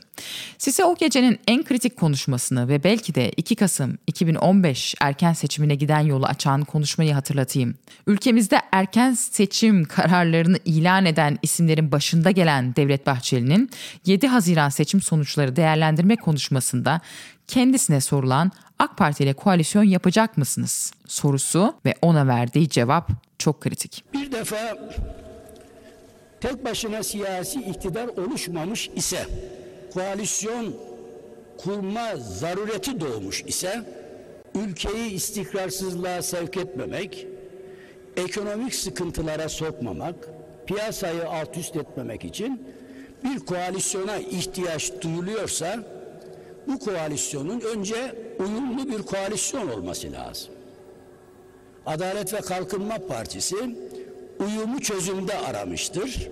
Size 0.57 0.85
o 0.85 0.95
gecenin 0.95 1.39
en 1.47 1.63
kritik 1.63 1.97
konuşmasını 1.97 2.67
ve 2.67 2.83
belki 2.83 3.15
de 3.15 3.31
2 3.37 3.55
Kasım 3.55 3.97
2015 4.07 4.95
erken 5.01 5.33
seçimine 5.33 5.75
giden 5.75 5.99
yolu 6.01 6.25
açan 6.25 6.63
konuşmayı 6.63 7.13
hatırlatayım. 7.13 7.75
Ülkemizde 8.07 8.61
erken 8.71 9.13
seçim 9.13 9.85
kararlarını 9.85 10.57
ilan 10.65 11.05
eden 11.05 11.37
isimlerin 11.41 11.86
başında 11.91 12.31
gelen 12.31 12.75
Devlet 12.75 13.05
Bahçeli'nin 13.05 13.69
7 14.05 14.27
Haziran 14.27 14.69
seçim 14.69 15.01
sonuçları 15.01 15.55
değerlendirme 15.55 16.15
konuşmasında 16.15 17.01
kendisine 17.47 18.01
sorulan 18.01 18.51
AK 18.79 18.97
Parti 18.97 19.23
ile 19.23 19.33
koalisyon 19.33 19.83
yapacak 19.83 20.37
mısınız 20.37 20.93
sorusu 21.07 21.73
ve 21.85 21.95
ona 22.01 22.27
verdiği 22.27 22.69
cevap 22.69 23.09
çok 23.37 23.61
kritik. 23.61 24.03
Bir 24.13 24.31
defa 24.31 24.77
tek 26.41 26.65
başına 26.65 27.03
siyasi 27.03 27.59
iktidar 27.59 28.07
oluşmamış 28.07 28.89
ise 28.95 29.25
koalisyon 29.93 30.75
kurma 31.57 32.15
zarureti 32.17 32.99
doğmuş 32.99 33.43
ise 33.47 33.83
ülkeyi 34.55 35.11
istikrarsızlığa 35.11 36.21
sevk 36.21 36.57
etmemek, 36.57 37.27
ekonomik 38.17 38.75
sıkıntılara 38.75 39.49
sokmamak, 39.49 40.15
piyasayı 40.67 41.29
alt 41.29 41.57
üst 41.57 41.75
etmemek 41.75 42.25
için 42.25 42.61
bir 43.23 43.39
koalisyona 43.39 44.17
ihtiyaç 44.17 44.91
duyuluyorsa 45.01 45.83
bu 46.67 46.79
koalisyonun 46.79 47.59
önce 47.59 48.15
uyumlu 48.39 48.89
bir 48.89 49.03
koalisyon 49.03 49.69
olması 49.69 50.11
lazım. 50.11 50.53
Adalet 51.85 52.33
ve 52.33 52.41
Kalkınma 52.41 52.97
Partisi 53.07 53.55
uyumu 54.39 54.79
çözümde 54.81 55.37
aramıştır 55.37 56.29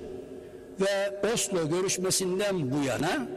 ve 0.82 1.20
Oslo 1.34 1.70
görüşmesinden 1.70 2.72
bu 2.72 2.86
yana 2.88 3.28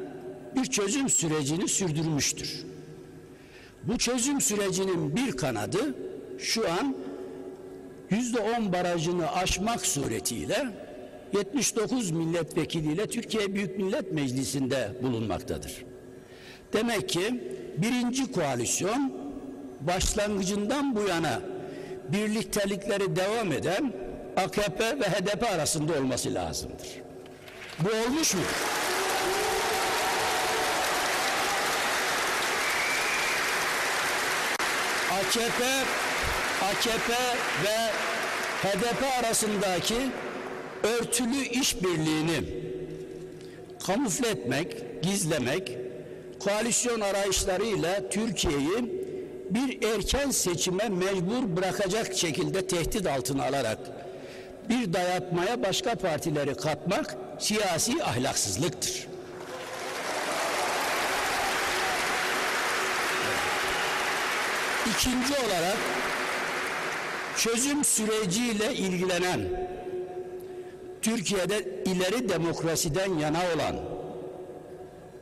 bir 0.56 0.64
çözüm 0.64 1.08
sürecini 1.08 1.68
sürdürmüştür. 1.68 2.64
Bu 3.84 3.98
çözüm 3.98 4.40
sürecinin 4.40 5.16
bir 5.16 5.32
kanadı 5.32 5.94
şu 6.38 6.70
an 6.70 6.96
yüzde 8.10 8.40
on 8.40 8.72
barajını 8.72 9.32
aşmak 9.32 9.86
suretiyle 9.86 10.87
79 11.32 12.10
milletvekiliyle 12.10 13.06
Türkiye 13.06 13.54
Büyük 13.54 13.78
Millet 13.78 14.12
Meclisi'nde 14.12 14.92
bulunmaktadır. 15.02 15.84
Demek 16.72 17.08
ki 17.08 17.40
birinci 17.76 18.32
koalisyon 18.32 19.12
başlangıcından 19.80 20.96
bu 20.96 21.02
yana 21.02 21.40
birliktelikleri 22.08 23.16
devam 23.16 23.52
eden 23.52 23.92
AKP 24.36 24.84
ve 25.00 25.04
HDP 25.04 25.42
arasında 25.42 25.92
olması 25.92 26.34
lazımdır. 26.34 26.88
Bu 27.80 27.88
olmuş 27.88 28.34
mu? 28.34 28.40
AKP, 35.20 35.64
AKP 36.62 37.12
ve 37.64 37.90
HDP 38.62 39.02
arasındaki 39.20 39.96
örtülü 40.82 41.44
işbirliğini 41.44 42.40
kamufle 43.86 44.28
etmek, 44.28 45.02
gizlemek, 45.02 45.78
koalisyon 46.40 47.00
arayışlarıyla 47.00 48.08
Türkiye'yi 48.08 48.98
bir 49.50 49.82
erken 49.82 50.30
seçime 50.30 50.88
mecbur 50.88 51.56
bırakacak 51.56 52.14
şekilde 52.14 52.66
tehdit 52.66 53.06
altına 53.06 53.44
alarak 53.44 53.78
bir 54.68 54.92
dayatmaya 54.92 55.62
başka 55.62 55.94
partileri 55.94 56.54
katmak 56.54 57.16
siyasi 57.38 58.04
ahlaksızlıktır. 58.04 59.06
İkinci 64.90 65.32
olarak 65.34 65.76
çözüm 67.36 67.84
süreciyle 67.84 68.74
ilgilenen 68.74 69.40
Türkiye'de 71.08 71.82
ileri 71.84 72.28
demokrasiden 72.28 73.18
yana 73.18 73.38
olan 73.54 73.76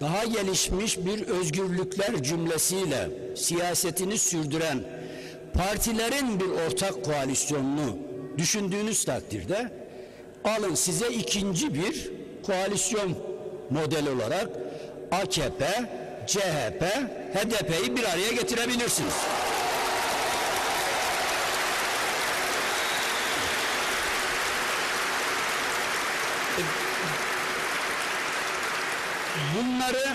daha 0.01 0.25
gelişmiş 0.25 0.99
bir 0.99 1.27
özgürlükler 1.27 2.22
cümlesiyle 2.22 3.09
siyasetini 3.37 4.18
sürdüren 4.18 4.79
partilerin 5.55 6.40
bir 6.40 6.49
ortak 6.49 7.05
koalisyonunu 7.05 7.99
düşündüğünüz 8.38 9.05
takdirde 9.05 9.72
alın 10.44 10.75
size 10.75 11.09
ikinci 11.09 11.75
bir 11.75 12.11
koalisyon 12.46 13.14
model 13.70 14.09
olarak 14.09 14.49
AKP, 15.11 15.66
CHP, 16.27 16.83
HDP'yi 17.35 17.96
bir 17.96 18.05
araya 18.05 18.33
getirebilirsiniz. 18.33 19.14
Bunları 29.57 30.07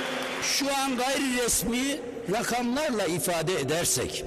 şu 0.43 0.65
an 0.75 0.97
gayri 0.97 1.43
resmi 1.45 1.99
rakamlarla 2.31 3.05
ifade 3.05 3.59
edersek 3.59 4.25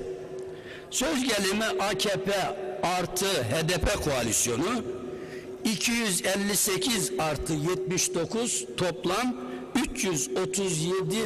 söz 0.90 1.22
gelimi 1.24 1.64
AKP 1.64 2.32
artı 2.82 3.26
HDP 3.26 4.04
koalisyonu 4.04 4.84
258 5.64 7.12
artı 7.18 7.52
79 7.52 8.66
toplam 8.76 9.36
337 9.74 11.16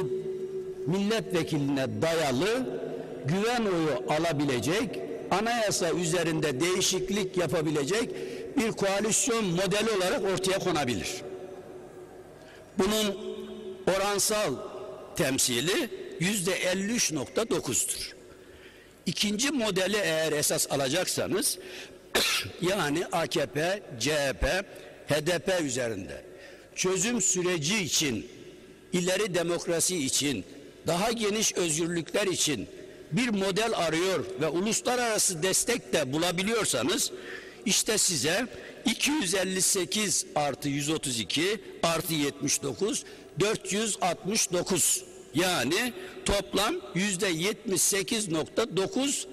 milletvekiline 0.87 2.03
dayalı 2.03 2.79
güven 3.25 3.65
oyu 3.67 4.13
alabilecek, 4.19 5.01
anayasa 5.31 5.91
üzerinde 5.91 6.61
değişiklik 6.61 7.37
yapabilecek 7.37 8.11
bir 8.57 8.73
koalisyon 8.73 9.45
modeli 9.45 9.91
olarak 9.97 10.25
ortaya 10.35 10.59
konabilir. 10.59 11.09
Bunun 12.79 13.38
oransal 13.97 14.55
temsili 15.17 15.91
yüzde 16.21 16.59
53.9'dur. 16.59 18.13
İkinci 19.07 19.51
modeli 19.51 19.97
eğer 19.97 20.33
esas 20.33 20.67
alacaksanız 20.71 21.59
yani 22.63 23.07
AKP, 23.07 23.83
CHP, 24.01 24.45
HDP 25.09 25.61
üzerinde 25.63 26.25
çözüm 26.77 27.21
süreci 27.21 27.79
için, 27.79 28.29
ileri 28.93 29.35
demokrasi 29.35 30.05
için, 30.05 30.45
daha 30.87 31.13
geniş 31.13 31.55
özgürlükler 31.55 32.27
için 32.27 32.69
bir 33.13 33.29
model 33.29 33.73
arıyor 33.75 34.25
ve 34.41 34.49
uluslararası 34.49 35.43
destek 35.43 35.93
de 35.93 36.13
bulabiliyorsanız 36.13 37.13
işte 37.67 37.99
size 37.99 38.47
258 38.85 40.27
artı 40.35 40.69
132 40.69 41.61
artı 41.83 42.15
79 42.15 43.05
469 43.41 45.05
yani 45.35 45.93
toplam 46.25 46.75
yüzde 46.95 47.31
78.9 47.31 49.27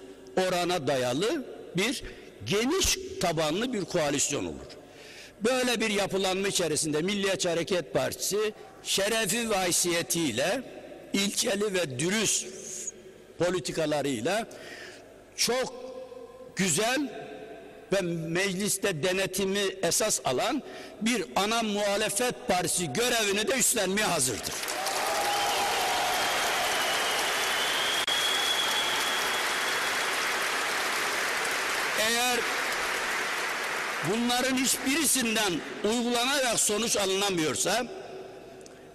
orana 0.48 0.88
dayalı 0.88 1.46
bir 1.78 2.04
geniş 2.46 3.00
tabanlı 3.22 3.74
bir 3.74 3.86
koalisyon 3.86 4.46
olur. 4.46 4.76
Böyle 5.42 5.82
bir 5.82 5.90
yapılanma 5.90 6.48
içerisinde 6.48 7.02
Milliyetçi 7.02 7.50
Hareket 7.50 7.94
Partisi 7.94 8.54
şerefi 8.84 9.50
ve 9.50 9.56
haysiyetiyle 9.56 10.64
ilçeli 11.14 11.74
ve 11.74 12.00
dürüst 12.00 12.48
politikalarıyla 13.38 14.48
çok 15.36 15.74
güzel 16.56 17.25
ve 17.94 18.02
mecliste 18.02 19.04
denetimi 19.04 19.64
esas 19.84 20.20
alan 20.26 20.64
bir 21.02 21.26
ana 21.36 21.64
muhalefet 21.64 22.48
partisi 22.48 22.94
görevini 22.94 23.48
de 23.48 23.56
üstlenmeye 23.56 24.08
hazırdır. 24.08 24.54
Eğer 32.00 32.40
bunların 34.10 34.56
hiçbirisinden 34.58 35.54
uygulanarak 35.84 36.60
sonuç 36.60 36.98
alınamıyorsa 36.98 37.86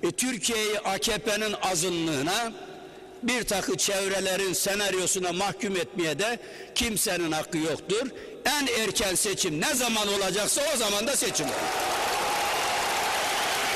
e, 0.03 0.11
Türkiye'yi 0.11 0.79
AKP'nin 0.79 1.55
azınlığına 1.63 2.53
bir 3.23 3.43
takı 3.43 3.77
çevrelerin 3.77 4.53
senaryosuna 4.53 5.33
mahkum 5.33 5.77
etmeye 5.77 6.19
de 6.19 6.39
kimsenin 6.75 7.33
hakkı 7.33 7.59
yoktur. 7.59 8.11
En 8.45 8.83
erken 8.85 9.15
seçim 9.15 9.61
ne 9.61 9.75
zaman 9.75 10.09
olacaksa 10.09 10.63
o 10.75 10.77
zaman 10.77 11.07
da 11.07 11.17
seçim 11.17 11.47
olur. 11.47 11.55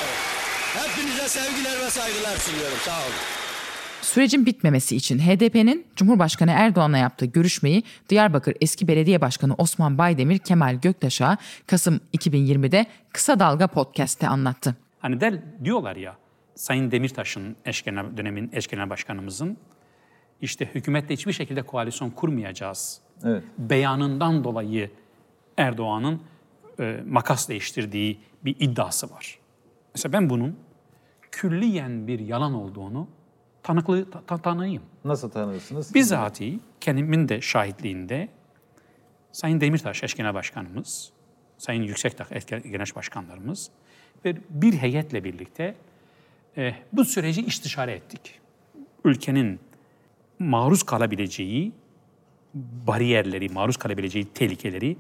Evet. 0.05 0.89
Hepinize 0.89 1.29
sevgiler 1.29 1.81
ve 1.87 1.91
saygılar 1.91 2.37
sunuyorum. 2.37 2.79
Sağ 2.85 2.97
olun. 2.97 3.15
Sürecin 4.03 4.47
bitmemesi 4.47 4.97
için 4.97 5.19
HDP'nin 5.19 5.87
Cumhurbaşkanı 5.97 6.51
Erdoğan'la 6.51 6.99
yaptığı 6.99 7.27
görüşmeyi 7.27 7.83
Diyarbakır 8.09 8.57
eski 8.61 8.89
belediye 8.89 9.21
başkanı 9.21 9.55
Osman 9.59 9.99
Baydemir 9.99 10.39
Kemal 10.39 10.75
Göktaş'a 10.75 11.37
Kasım 11.67 12.01
2020'de 12.17 12.87
Kısa 13.13 13.41
Dalga 13.41 13.67
Podcast'te 13.67 14.29
anlattı. 14.29 14.77
Hani 15.01 15.21
der, 15.21 15.35
diyorlar 15.65 15.97
ya 15.97 16.17
Sayın 16.55 16.91
Demirtaş'ın 16.91 17.57
eş 17.65 17.83
genel, 17.83 18.17
dönemin 18.17 18.51
eş 18.53 18.67
genel 18.67 18.91
başkanımızın 18.91 19.57
işte 20.41 20.71
hükümetle 20.75 21.15
hiçbir 21.15 21.33
şekilde 21.33 21.63
koalisyon 21.63 22.11
kurmayacağız 22.11 23.01
Evet. 23.25 23.45
beyanından 23.59 24.45
dolayı 24.45 24.91
Erdoğan'ın 25.57 26.23
e, 26.81 27.01
makas 27.07 27.49
değiştirdiği 27.49 28.21
bir 28.45 28.57
iddiası 28.61 29.11
var. 29.11 29.39
Mesela 29.95 30.13
ben 30.13 30.31
bunun 30.31 30.57
külliyen 31.31 32.07
bir 32.07 32.19
yalan 32.19 32.55
olduğunu 32.55 33.09
tanıklı 33.63 34.11
ta, 34.11 34.21
ta- 34.27 34.39
tanıyım. 34.39 34.83
Nasıl 35.05 35.31
tanırsınız? 35.31 35.95
Bizatihi 35.95 36.61
kendimin 36.81 37.29
de 37.29 37.41
şahitliğinde 37.41 38.29
Sayın 39.33 39.61
Demirtaş 39.61 40.03
eş 40.05 40.15
genel 40.15 40.35
başkanımız, 40.35 41.13
Sayın 41.59 41.83
Yüksekdağ 41.83 42.27
eş 42.31 42.47
genel 42.47 42.87
başkanlarımız 42.97 43.71
ve 44.25 44.37
bir 44.51 44.73
heyetle 44.73 45.25
birlikte 45.25 45.75
e, 46.57 46.75
bu 46.93 47.05
süreci 47.05 47.47
istişare 47.47 47.93
ettik. 47.93 48.41
Ülkenin 49.05 49.61
maruz 50.39 50.83
kalabileceği 50.83 51.73
bariyerleri, 52.87 53.49
maruz 53.49 53.77
kalabileceği 53.77 54.25
tehlikeleri 54.25 54.97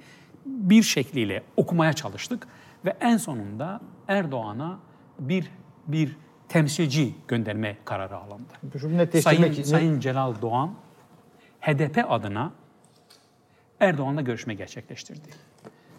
bir 0.46 0.82
şekliyle 0.82 1.42
okumaya 1.56 1.92
çalıştık 1.92 2.46
ve 2.84 2.96
en 3.00 3.16
sonunda 3.16 3.80
Erdoğan'a 4.08 4.78
bir 5.18 5.50
bir 5.86 6.16
temsilci 6.48 7.14
gönderme 7.28 7.76
kararı 7.84 8.16
alındı. 8.16 8.52
Sayın, 9.22 9.38
için- 9.52 9.62
Sayın 9.62 10.00
Celal 10.00 10.42
Doğan 10.42 10.74
HDP 11.60 12.04
adına 12.08 12.52
Erdoğan'la 13.80 14.20
görüşme 14.20 14.54
gerçekleştirdi. 14.54 15.28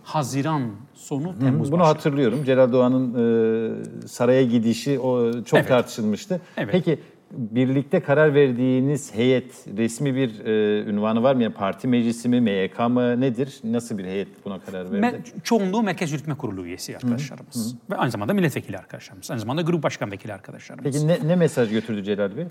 Haziran 0.06 0.72
sonu 0.94 1.40
Temmuz 1.40 1.72
Bunu 1.72 1.80
başı. 1.80 1.88
hatırlıyorum. 1.88 2.44
Celal 2.44 2.72
Doğan'ın 2.72 3.14
e, 3.14 4.08
saraya 4.08 4.44
gidişi 4.44 5.00
o 5.00 5.44
çok 5.44 5.60
Evet. 5.60 5.68
tartışılmıştı. 5.70 6.42
Evet. 6.58 6.70
Peki 6.72 7.00
birlikte 7.32 8.00
karar 8.00 8.34
verdiğiniz 8.34 9.16
heyet 9.16 9.66
resmi 9.78 10.16
bir 10.16 10.46
e, 10.46 10.84
ünvanı 10.90 11.24
var 11.24 11.36
mı? 11.36 11.44
Yani 11.44 11.54
parti 11.54 11.88
meclisi 11.88 12.30
mi, 12.30 12.42
MYK 12.42 12.80
mı 12.80 13.22
nedir? 13.22 13.60
Nasıl 13.64 13.98
bir 13.98 14.06
heyet 14.06 14.46
buna 14.46 14.60
karar 14.60 14.92
verdi? 14.92 15.06
Me- 15.18 15.42
çoğunluğu 15.44 15.84
Merkez 15.84 16.12
Yürütme 16.12 16.36
Kurulu 16.36 16.66
üyesi 16.66 16.96
arkadaşlarımız. 16.96 17.76
Ve 17.92 17.96
aynı 17.96 18.12
zamanda 18.12 18.34
milletvekili 18.34 18.78
arkadaşlarımız. 18.78 19.32
Aynı 19.32 19.40
zamanda 19.40 19.62
grup 19.62 19.84
başkan 19.84 20.12
vekili 20.12 20.34
arkadaşlarımız. 20.34 20.84
Peki 20.94 21.08
ne, 21.08 21.28
ne 21.28 21.36
mesaj 21.36 21.72
götürdü 21.72 22.04
Celal 22.04 22.38
Bey? 22.38 22.46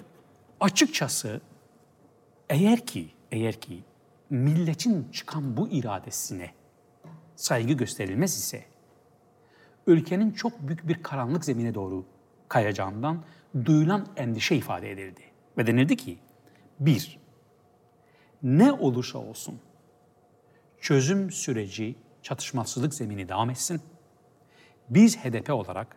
Açıkçası 0.60 1.40
eğer 2.50 2.86
ki 2.86 3.06
eğer 3.32 3.54
ki 3.54 3.78
milletin 4.30 5.06
çıkan 5.12 5.56
bu 5.56 5.68
iradesine 5.68 6.50
saygı 7.36 7.72
gösterilmez 7.72 8.36
ise 8.38 8.64
ülkenin 9.86 10.30
çok 10.30 10.60
büyük 10.60 10.88
bir 10.88 11.02
karanlık 11.02 11.44
zemine 11.44 11.74
doğru 11.74 12.04
kayacağından 12.48 13.24
duyulan 13.64 14.06
endişe 14.16 14.56
ifade 14.56 14.90
edildi. 14.90 15.20
Ve 15.58 15.66
denildi 15.66 15.96
ki, 15.96 16.18
bir, 16.80 17.18
ne 18.42 18.72
olursa 18.72 19.18
olsun 19.18 19.60
çözüm 20.80 21.30
süreci 21.30 21.96
çatışmasızlık 22.22 22.94
zemini 22.94 23.28
devam 23.28 23.50
etsin. 23.50 23.80
Biz 24.90 25.18
HDP 25.18 25.50
olarak 25.50 25.96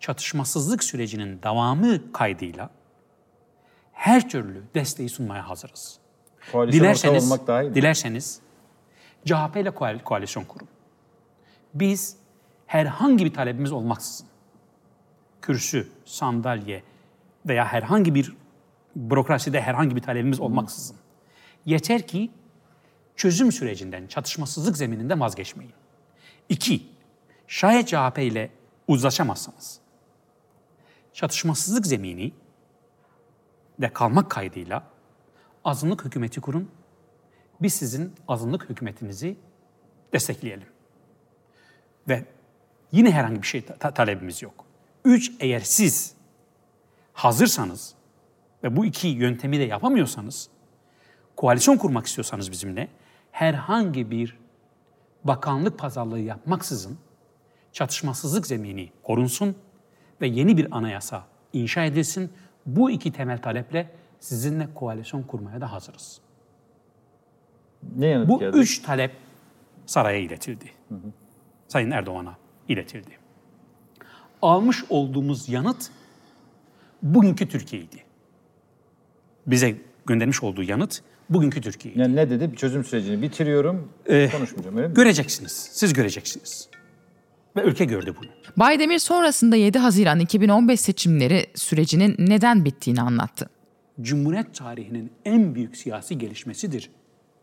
çatışmasızlık 0.00 0.84
sürecinin 0.84 1.42
devamı 1.42 2.12
kaydıyla 2.12 2.70
her 3.92 4.28
türlü 4.28 4.62
desteği 4.74 5.08
sunmaya 5.08 5.48
hazırız. 5.48 5.98
Koalisyon 6.52 6.84
dilerseniz, 6.84 7.24
olmak 7.24 7.46
daha 7.46 7.62
iyi 7.62 7.74
dilerseniz 7.74 8.40
CHP 9.24 9.56
ile 9.56 9.70
koalisyon 10.04 10.44
kurun. 10.44 10.68
Biz 11.74 12.16
herhangi 12.66 13.24
bir 13.24 13.34
talebimiz 13.34 13.72
olmaksızın 13.72 14.26
kürsü, 15.42 15.88
sandalye 16.04 16.82
veya 17.46 17.64
herhangi 17.64 18.14
bir 18.14 18.36
bürokraside 18.96 19.60
herhangi 19.60 19.96
bir 19.96 20.00
talebimiz 20.00 20.40
olmaksızın 20.40 20.96
yeter 21.66 22.06
ki 22.06 22.30
çözüm 23.16 23.52
sürecinden, 23.52 24.06
çatışmasızlık 24.06 24.76
zemininde 24.76 25.20
vazgeçmeyin. 25.20 25.72
İki, 26.48 26.86
şayet 27.46 27.88
CHP 27.88 28.18
ile 28.18 28.50
uzlaşamazsanız, 28.88 29.80
çatışmasızlık 31.12 31.86
zemini 31.86 32.32
de 33.80 33.92
kalmak 33.92 34.30
kaydıyla 34.30 34.82
azınlık 35.64 36.04
hükümeti 36.04 36.40
kurun. 36.40 36.70
Biz 37.62 37.74
sizin 37.74 38.14
azınlık 38.28 38.70
hükümetinizi 38.70 39.36
destekleyelim. 40.12 40.71
Ve 42.08 42.24
yine 42.92 43.10
herhangi 43.10 43.42
bir 43.42 43.46
şey 43.46 43.60
ta- 43.64 43.94
talebimiz 43.94 44.42
yok. 44.42 44.64
Üç, 45.04 45.32
eğer 45.40 45.60
siz 45.60 46.14
hazırsanız 47.12 47.94
ve 48.64 48.76
bu 48.76 48.84
iki 48.84 49.08
yöntemi 49.08 49.58
de 49.58 49.62
yapamıyorsanız, 49.62 50.48
koalisyon 51.36 51.76
kurmak 51.76 52.06
istiyorsanız 52.06 52.50
bizimle, 52.50 52.88
herhangi 53.32 54.10
bir 54.10 54.38
bakanlık 55.24 55.78
pazarlığı 55.78 56.20
yapmaksızın 56.20 56.98
çatışmasızlık 57.72 58.46
zemini 58.46 58.92
korunsun 59.02 59.56
ve 60.20 60.26
yeni 60.26 60.56
bir 60.56 60.76
anayasa 60.76 61.24
inşa 61.52 61.84
edilsin. 61.84 62.32
Bu 62.66 62.90
iki 62.90 63.12
temel 63.12 63.42
taleple 63.42 63.90
sizinle 64.20 64.68
koalisyon 64.74 65.22
kurmaya 65.22 65.60
da 65.60 65.72
hazırız. 65.72 66.20
Ne 67.96 68.06
yanıt 68.06 68.28
Bu 68.28 68.38
geldi? 68.38 68.56
üç 68.56 68.82
talep 68.82 69.12
saraya 69.86 70.18
iletildi. 70.18 70.70
Hı 70.88 70.94
hı. 70.94 70.98
Sayın 71.72 71.90
Erdoğan'a 71.90 72.36
iletildi. 72.68 73.18
Almış 74.42 74.84
olduğumuz 74.88 75.48
yanıt 75.48 75.90
bugünkü 77.02 77.48
Türkiye'ydi. 77.48 77.96
Bize 79.46 79.76
göndermiş 80.06 80.42
olduğu 80.42 80.62
yanıt 80.62 81.02
bugünkü 81.30 81.60
Türkiye. 81.60 81.94
Yani 81.96 82.16
ne 82.16 82.30
dedi? 82.30 82.56
Çözüm 82.56 82.84
sürecini 82.84 83.22
bitiriyorum, 83.22 83.88
ee, 84.06 84.28
konuşmayacağım 84.30 84.76
öyle 84.76 84.88
mi? 84.88 84.94
Göreceksiniz, 84.94 85.70
siz 85.72 85.92
göreceksiniz. 85.92 86.68
Ve 87.56 87.62
ülke 87.62 87.84
gördü 87.84 88.14
bunu. 88.20 88.30
Baydemir 88.56 88.98
sonrasında 88.98 89.56
7 89.56 89.78
Haziran 89.78 90.20
2015 90.20 90.80
seçimleri 90.80 91.46
sürecinin 91.54 92.14
neden 92.18 92.64
bittiğini 92.64 93.00
anlattı. 93.00 93.50
Cumhuriyet 94.00 94.54
tarihinin 94.54 95.12
en 95.24 95.54
büyük 95.54 95.76
siyasi 95.76 96.18
gelişmesidir 96.18 96.90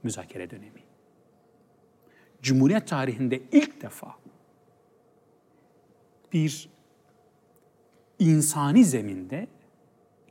müzakere 0.04 0.50
dönemi. 0.50 0.89
Cumhuriyet 2.42 2.88
tarihinde 2.88 3.42
ilk 3.52 3.82
defa 3.82 4.16
bir 6.34 6.70
insani 8.20 8.86
zeminde 8.86 9.48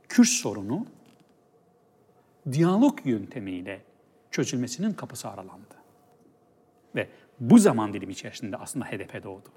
Kürt 0.09 0.27
sorunu 0.27 0.85
diyalog 2.51 3.05
yöntemiyle 3.05 3.81
çözülmesinin 4.31 4.93
kapısı 4.93 5.29
aralandı. 5.29 5.75
Ve 6.95 7.09
bu 7.39 7.59
zaman 7.59 7.93
dilimi 7.93 8.11
içerisinde 8.11 8.57
aslında 8.57 8.85
HDP 8.85 9.23
doğdu. 9.23 9.49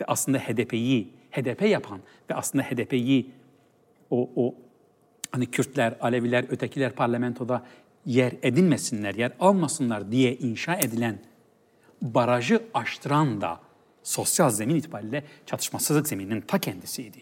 Ve 0.00 0.04
aslında 0.06 0.38
HDP'yi 0.38 1.12
HDP 1.30 1.62
yapan 1.62 2.00
ve 2.30 2.34
aslında 2.34 2.64
HDP'yi 2.64 3.30
o, 4.10 4.30
o 4.36 4.54
hani 5.30 5.46
Kürtler, 5.46 5.96
Aleviler, 6.00 6.44
ötekiler 6.48 6.92
parlamentoda 6.92 7.66
yer 8.08 8.32
edinmesinler, 8.42 9.14
yer 9.14 9.32
almasınlar 9.40 10.12
diye 10.12 10.36
inşa 10.36 10.74
edilen 10.74 11.18
barajı 12.02 12.62
aştıran 12.74 13.40
da 13.40 13.60
sosyal 14.02 14.50
zemin 14.50 14.74
itibariyle 14.74 15.24
çatışmasızlık 15.46 16.08
zemininin 16.08 16.40
ta 16.40 16.58
kendisiydi. 16.58 17.18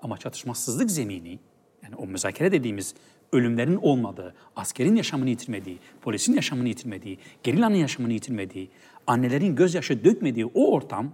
Ama 0.00 0.18
çatışmasızlık 0.18 0.90
zemini, 0.90 1.38
yani 1.82 1.94
o 1.96 2.06
müzakere 2.06 2.52
dediğimiz 2.52 2.94
ölümlerin 3.32 3.76
olmadığı, 3.76 4.34
askerin 4.56 4.96
yaşamını 4.96 5.30
yitirmediği, 5.30 5.78
polisin 6.00 6.34
yaşamını 6.34 6.68
yitirmediği, 6.68 7.18
gerillanın 7.42 7.74
yaşamını 7.74 8.12
yitirmediği, 8.12 8.70
annelerin 9.06 9.56
gözyaşı 9.56 10.04
dökmediği 10.04 10.46
o 10.46 10.72
ortam 10.72 11.12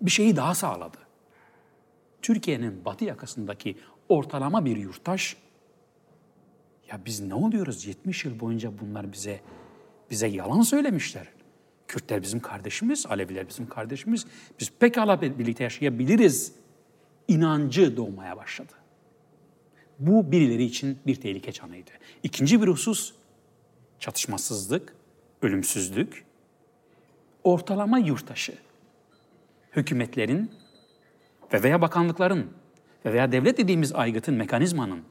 bir 0.00 0.10
şeyi 0.10 0.36
daha 0.36 0.54
sağladı. 0.54 0.98
Türkiye'nin 2.22 2.84
batı 2.84 3.04
yakasındaki 3.04 3.76
ortalama 4.08 4.64
bir 4.64 4.76
yurttaş, 4.76 5.36
ya 6.92 7.00
biz 7.06 7.20
ne 7.20 7.34
oluyoruz 7.34 7.86
70 7.86 8.24
yıl 8.24 8.40
boyunca 8.40 8.72
bunlar 8.80 9.12
bize 9.12 9.40
bize 10.10 10.26
yalan 10.26 10.62
söylemişler. 10.62 11.28
Kürtler 11.88 12.22
bizim 12.22 12.40
kardeşimiz, 12.40 13.06
Aleviler 13.06 13.48
bizim 13.48 13.68
kardeşimiz. 13.68 14.26
Biz 14.60 14.72
pekala 14.80 15.22
birlikte 15.22 15.64
yaşayabiliriz. 15.64 16.52
İnancı 17.28 17.96
doğmaya 17.96 18.36
başladı. 18.36 18.72
Bu 19.98 20.32
birileri 20.32 20.64
için 20.64 20.98
bir 21.06 21.14
tehlike 21.14 21.52
çanıydı. 21.52 21.90
İkinci 22.22 22.62
bir 22.62 22.68
husus 22.68 23.12
çatışmasızlık, 23.98 24.94
ölümsüzlük, 25.42 26.24
ortalama 27.44 27.98
yurttaşı, 27.98 28.54
hükümetlerin 29.76 30.50
ve 31.52 31.62
veya 31.62 31.80
bakanlıkların 31.82 32.50
ve 33.04 33.12
veya 33.12 33.32
devlet 33.32 33.58
dediğimiz 33.58 33.92
aygıtın, 33.92 34.34
mekanizmanın 34.34 35.02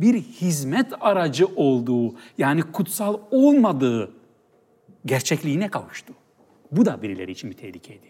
bir 0.00 0.14
hizmet 0.14 0.92
aracı 1.00 1.46
olduğu 1.46 2.14
yani 2.38 2.62
kutsal 2.62 3.18
olmadığı 3.30 4.12
gerçekliğine 5.06 5.68
kavuştu. 5.68 6.14
Bu 6.72 6.86
da 6.86 7.02
birileri 7.02 7.32
için 7.32 7.50
bir 7.50 7.56
tehlikeydi. 7.56 8.06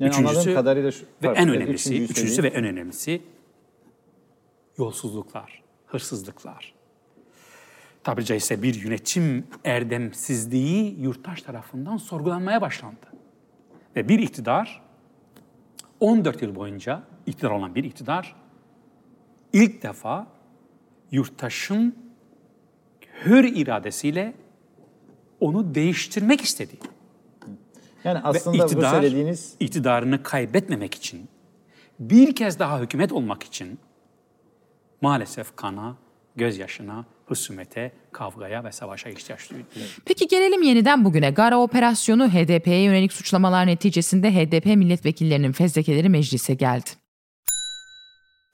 Yani 0.00 0.10
üçüncüsü 0.10 0.54
kadarıyla 0.54 0.92
şu, 0.92 1.04
ve 1.22 1.28
en 1.28 1.48
önemlisi, 1.48 2.02
üçüncüsü 2.02 2.42
ve 2.42 2.48
en 2.48 2.64
önemlisi 2.64 3.22
yolsuzluklar, 4.78 5.62
hırsızlıklar. 5.86 6.74
Tabiri 8.04 8.24
caizse 8.24 8.62
bir 8.62 8.74
yönetim 8.74 9.46
erdemsizliği 9.64 11.00
yurttaş 11.00 11.42
tarafından 11.42 11.96
sorgulanmaya 11.96 12.60
başlandı. 12.60 13.06
Ve 13.96 14.08
bir 14.08 14.18
iktidar 14.18 14.82
14 16.00 16.42
yıl 16.42 16.54
boyunca 16.54 17.02
iktidar 17.26 17.50
olan 17.50 17.74
bir 17.74 17.84
iktidar 17.84 18.36
ilk 19.52 19.82
defa 19.82 20.26
yurttaşın 21.12 21.96
hür 23.24 23.44
iradesiyle 23.44 24.34
onu 25.40 25.74
değiştirmek 25.74 26.40
istedi. 26.40 26.72
Yani 28.04 28.18
aslında 28.18 28.58
Ve 28.58 28.64
iktidar, 28.66 28.92
bu 28.92 29.02
söylediğiniz... 29.02 29.54
iktidarını 29.60 30.22
kaybetmemek 30.22 30.94
için, 30.94 31.28
bir 31.98 32.34
kez 32.34 32.58
daha 32.58 32.80
hükümet 32.80 33.12
olmak 33.12 33.42
için 33.42 33.78
maalesef 35.00 35.56
kana, 35.56 35.96
gözyaşına, 36.36 37.04
husumete, 37.26 37.92
kavgaya 38.12 38.64
ve 38.64 38.72
savaşa 38.72 39.10
ihtiyaç 39.10 39.50
duydu. 39.50 39.64
Peki 40.04 40.28
gelelim 40.28 40.62
yeniden 40.62 41.04
bugüne. 41.04 41.30
Gara 41.30 41.58
operasyonu 41.60 42.28
HDP'ye 42.28 42.82
yönelik 42.82 43.12
suçlamalar 43.12 43.66
neticesinde 43.66 44.34
HDP 44.34 44.66
milletvekillerinin 44.66 45.52
fezlekeleri 45.52 46.08
meclise 46.08 46.54
geldi. 46.54 46.90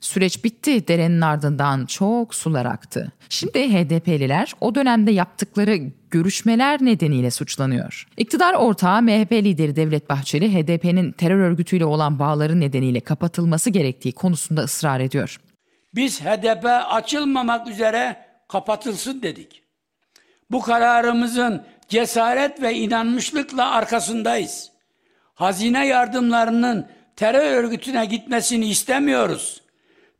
Süreç 0.00 0.44
bitti, 0.44 0.88
derenin 0.88 1.20
ardından 1.20 1.86
çok 1.86 2.34
sular 2.34 2.66
aktı. 2.66 3.12
Şimdi 3.28 3.72
HDP'liler 3.72 4.52
o 4.60 4.74
dönemde 4.74 5.10
yaptıkları 5.10 5.78
görüşmeler 6.10 6.84
nedeniyle 6.84 7.30
suçlanıyor. 7.30 8.08
İktidar 8.16 8.54
ortağı 8.54 9.02
MHP 9.02 9.32
lideri 9.32 9.76
Devlet 9.76 10.10
Bahçeli, 10.10 10.54
HDP'nin 10.54 11.12
terör 11.12 11.38
örgütüyle 11.38 11.84
olan 11.84 12.18
bağları 12.18 12.60
nedeniyle 12.60 13.00
kapatılması 13.00 13.70
gerektiği 13.70 14.12
konusunda 14.12 14.60
ısrar 14.60 15.00
ediyor. 15.00 15.40
Biz 15.94 16.20
HDP 16.20 16.64
açılmamak 16.90 17.68
üzere 17.68 18.16
kapatılsın 18.48 19.22
dedik. 19.22 19.62
Bu 20.50 20.62
kararımızın 20.62 21.62
cesaret 21.88 22.62
ve 22.62 22.74
inanmışlıkla 22.74 23.70
arkasındayız. 23.70 24.70
Hazine 25.34 25.86
yardımlarının 25.86 26.86
terör 27.16 27.64
örgütüne 27.64 28.06
gitmesini 28.06 28.68
istemiyoruz. 28.68 29.62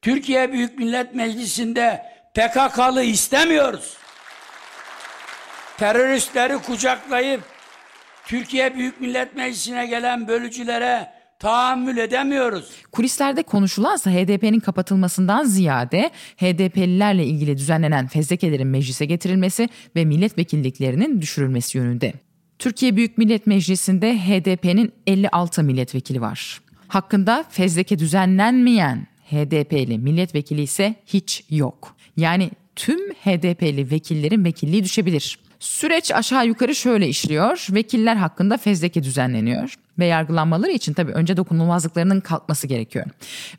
Türkiye 0.07 0.53
Büyük 0.53 0.79
Millet 0.79 1.15
Meclisi'nde 1.15 2.03
PKK'lı 2.35 3.03
istemiyoruz. 3.03 3.97
Teröristleri 5.79 6.59
kucaklayıp 6.59 7.41
Türkiye 8.27 8.75
Büyük 8.75 9.01
Millet 9.01 9.37
Meclisi'ne 9.37 9.87
gelen 9.87 10.29
bölücülere 10.29 11.13
tahammül 11.39 11.97
edemiyoruz. 11.97 12.71
Kulislerde 12.93 13.43
konuşulansa 13.43 14.11
HDP'nin 14.11 14.61
kapatılmasından 14.61 15.45
ziyade 15.45 16.11
HDP'lilerle 16.37 17.25
ilgili 17.25 17.57
düzenlenen 17.57 18.07
fezlekelerin 18.07 18.69
meclise 18.69 19.05
getirilmesi 19.05 19.69
ve 19.97 20.05
milletvekilliklerinin 20.05 21.21
düşürülmesi 21.21 21.79
yönünde. 21.79 22.13
Türkiye 22.59 22.97
Büyük 22.97 23.19
Millet 23.19 23.47
Meclisi'nde 23.47 24.19
HDP'nin 24.19 24.93
56 25.07 25.63
milletvekili 25.63 26.21
var. 26.21 26.61
Hakkında 26.89 27.45
fezleke 27.51 27.99
düzenlenmeyen 27.99 29.16
HDP'li 29.31 29.99
milletvekili 29.99 30.63
ise 30.63 30.95
hiç 31.07 31.45
yok. 31.51 31.97
Yani 32.17 32.51
tüm 32.77 33.11
HDP'li 33.11 33.91
vekillerin 33.91 34.45
vekilliği 34.45 34.85
düşebilir. 34.85 35.39
Süreç 35.61 36.13
aşağı 36.13 36.47
yukarı 36.47 36.75
şöyle 36.75 37.09
işliyor. 37.09 37.67
Vekiller 37.71 38.17
hakkında 38.17 38.57
fezleke 38.57 39.03
düzenleniyor 39.03 39.75
ve 39.99 40.07
yargılanmaları 40.07 40.71
için 40.71 40.93
tabii 40.93 41.13
önce 41.13 41.37
dokunulmazlıklarının 41.37 42.21
kalkması 42.21 42.67
gerekiyor. 42.67 43.07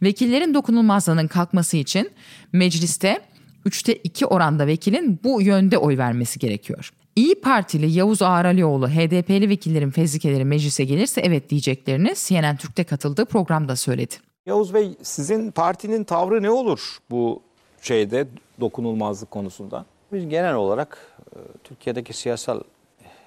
Vekillerin 0.03 0.53
dokunulmazlığının 0.53 1.27
kalkması 1.27 1.77
için 1.77 2.12
mecliste 2.53 3.19
3'te 3.65 3.95
2 3.95 4.25
oranda 4.25 4.67
vekilin 4.67 5.19
bu 5.23 5.41
yönde 5.41 5.77
oy 5.77 5.97
vermesi 5.97 6.39
gerekiyor. 6.39 6.91
İyi 7.15 7.41
Partili 7.41 7.91
Yavuz 7.91 8.21
Ağralioğlu 8.21 8.89
HDP'li 8.89 9.49
vekillerin 9.49 9.91
fezlekeleri 9.91 10.45
meclise 10.45 10.84
gelirse 10.84 11.21
evet 11.21 11.49
diyeceklerini 11.49 12.13
CNN 12.15 12.58
Türk'te 12.58 12.84
katıldığı 12.84 13.25
programda 13.25 13.75
söyledi. 13.75 14.15
Yavuz 14.47 14.73
Bey 14.73 14.97
sizin 15.01 15.51
partinin 15.51 16.03
tavrı 16.03 16.43
ne 16.43 16.49
olur 16.49 16.97
bu 17.10 17.41
şeyde 17.81 18.27
dokunulmazlık 18.60 19.31
konusunda? 19.31 19.86
Biz 20.13 20.29
genel 20.29 20.53
olarak 20.53 20.97
e, 21.36 21.39
Türkiye'deki 21.63 22.13
siyasal 22.13 22.62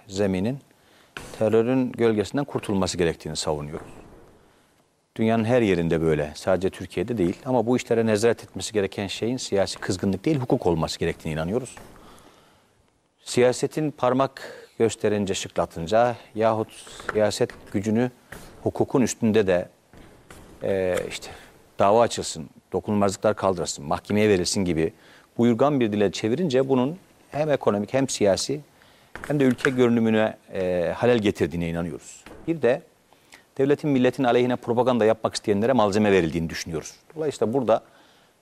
zeminin 0.07 0.59
terörün 1.39 1.93
gölgesinden 1.93 2.45
kurtulması 2.45 2.99
gerektiğini 2.99 3.37
savunuyoruz. 3.37 3.87
Dünyanın 5.17 5.45
her 5.45 5.63
yerinde 5.63 6.01
böyle. 6.01 6.33
Sadece 6.35 6.71
Türkiye'de 6.71 7.19
değil. 7.19 7.37
Ama 7.47 7.67
bu 7.67 7.77
işlere 7.77 8.07
nezaret 8.07 8.45
etmesi 8.45 8.73
gereken 8.73 9.07
şeyin 9.07 9.37
siyasi 9.37 9.79
kızgınlık 9.79 10.25
değil, 10.25 10.39
hukuk 10.39 10.67
olması 10.67 10.99
gerektiğine 10.99 11.35
inanıyoruz. 11.35 11.77
Siyasetin 13.25 13.91
parmak 13.91 14.67
gösterince, 14.79 15.35
şıklatınca 15.35 16.17
yahut 16.35 16.69
siyaset 17.13 17.51
gücünü 17.73 18.11
hukukun 18.63 19.03
üstünde 19.03 19.47
de 19.47 19.69
e, 20.63 20.97
işte 21.09 21.31
dava 21.79 22.01
açılsın, 22.03 22.51
dokunulmazlıklar 22.73 23.37
kaldırılsın, 23.37 23.85
mahkemeye 23.85 24.29
verilsin 24.29 24.65
gibi 24.65 24.93
buyurgan 25.39 25.81
bir 25.81 25.93
dile 25.93 26.13
çevirince 26.13 26.69
bunun 26.69 26.99
hem 27.31 27.51
ekonomik 27.51 27.95
hem 27.95 28.09
siyasi 28.09 28.61
hem 29.29 29.41
de 29.41 29.45
ülke 29.45 29.71
görünümüne 29.71 30.37
e, 30.53 30.93
halel 30.97 31.19
getirdiğine 31.19 31.69
inanıyoruz. 31.69 32.25
Bir 32.47 32.63
de 32.63 32.83
devletin 33.59 33.91
milletin 33.91 34.25
aleyhine 34.25 34.57
propaganda 34.57 35.05
yapmak 35.05 35.35
isteyenlere 35.35 35.73
malzeme 35.73 36.13
verildiğini 36.13 36.51
düşünüyoruz. 36.51 36.95
Dolayısıyla 37.17 37.55
burada 37.55 37.83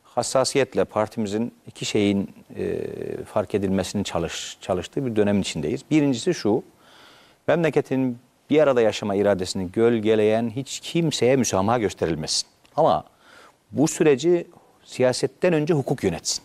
hassasiyetle 0.02 0.84
partimizin 0.84 1.54
iki 1.66 1.84
şeyin 1.84 2.30
e, 2.56 2.86
fark 3.24 3.54
edilmesinin 3.54 4.02
çalış, 4.02 4.58
çalıştığı 4.60 5.06
bir 5.06 5.16
dönemin 5.16 5.40
içindeyiz. 5.40 5.80
Birincisi 5.90 6.34
şu, 6.34 6.62
memleketin 7.48 8.18
bir 8.50 8.60
arada 8.60 8.80
yaşama 8.80 9.14
iradesini 9.14 9.72
gölgeleyen 9.72 10.52
hiç 10.56 10.80
kimseye 10.80 11.36
müsamaha 11.36 11.78
gösterilmesin. 11.78 12.48
Ama 12.76 13.04
bu 13.72 13.88
süreci 13.88 14.46
siyasetten 14.84 15.52
önce 15.52 15.74
hukuk 15.74 16.04
yönetsin. 16.04 16.44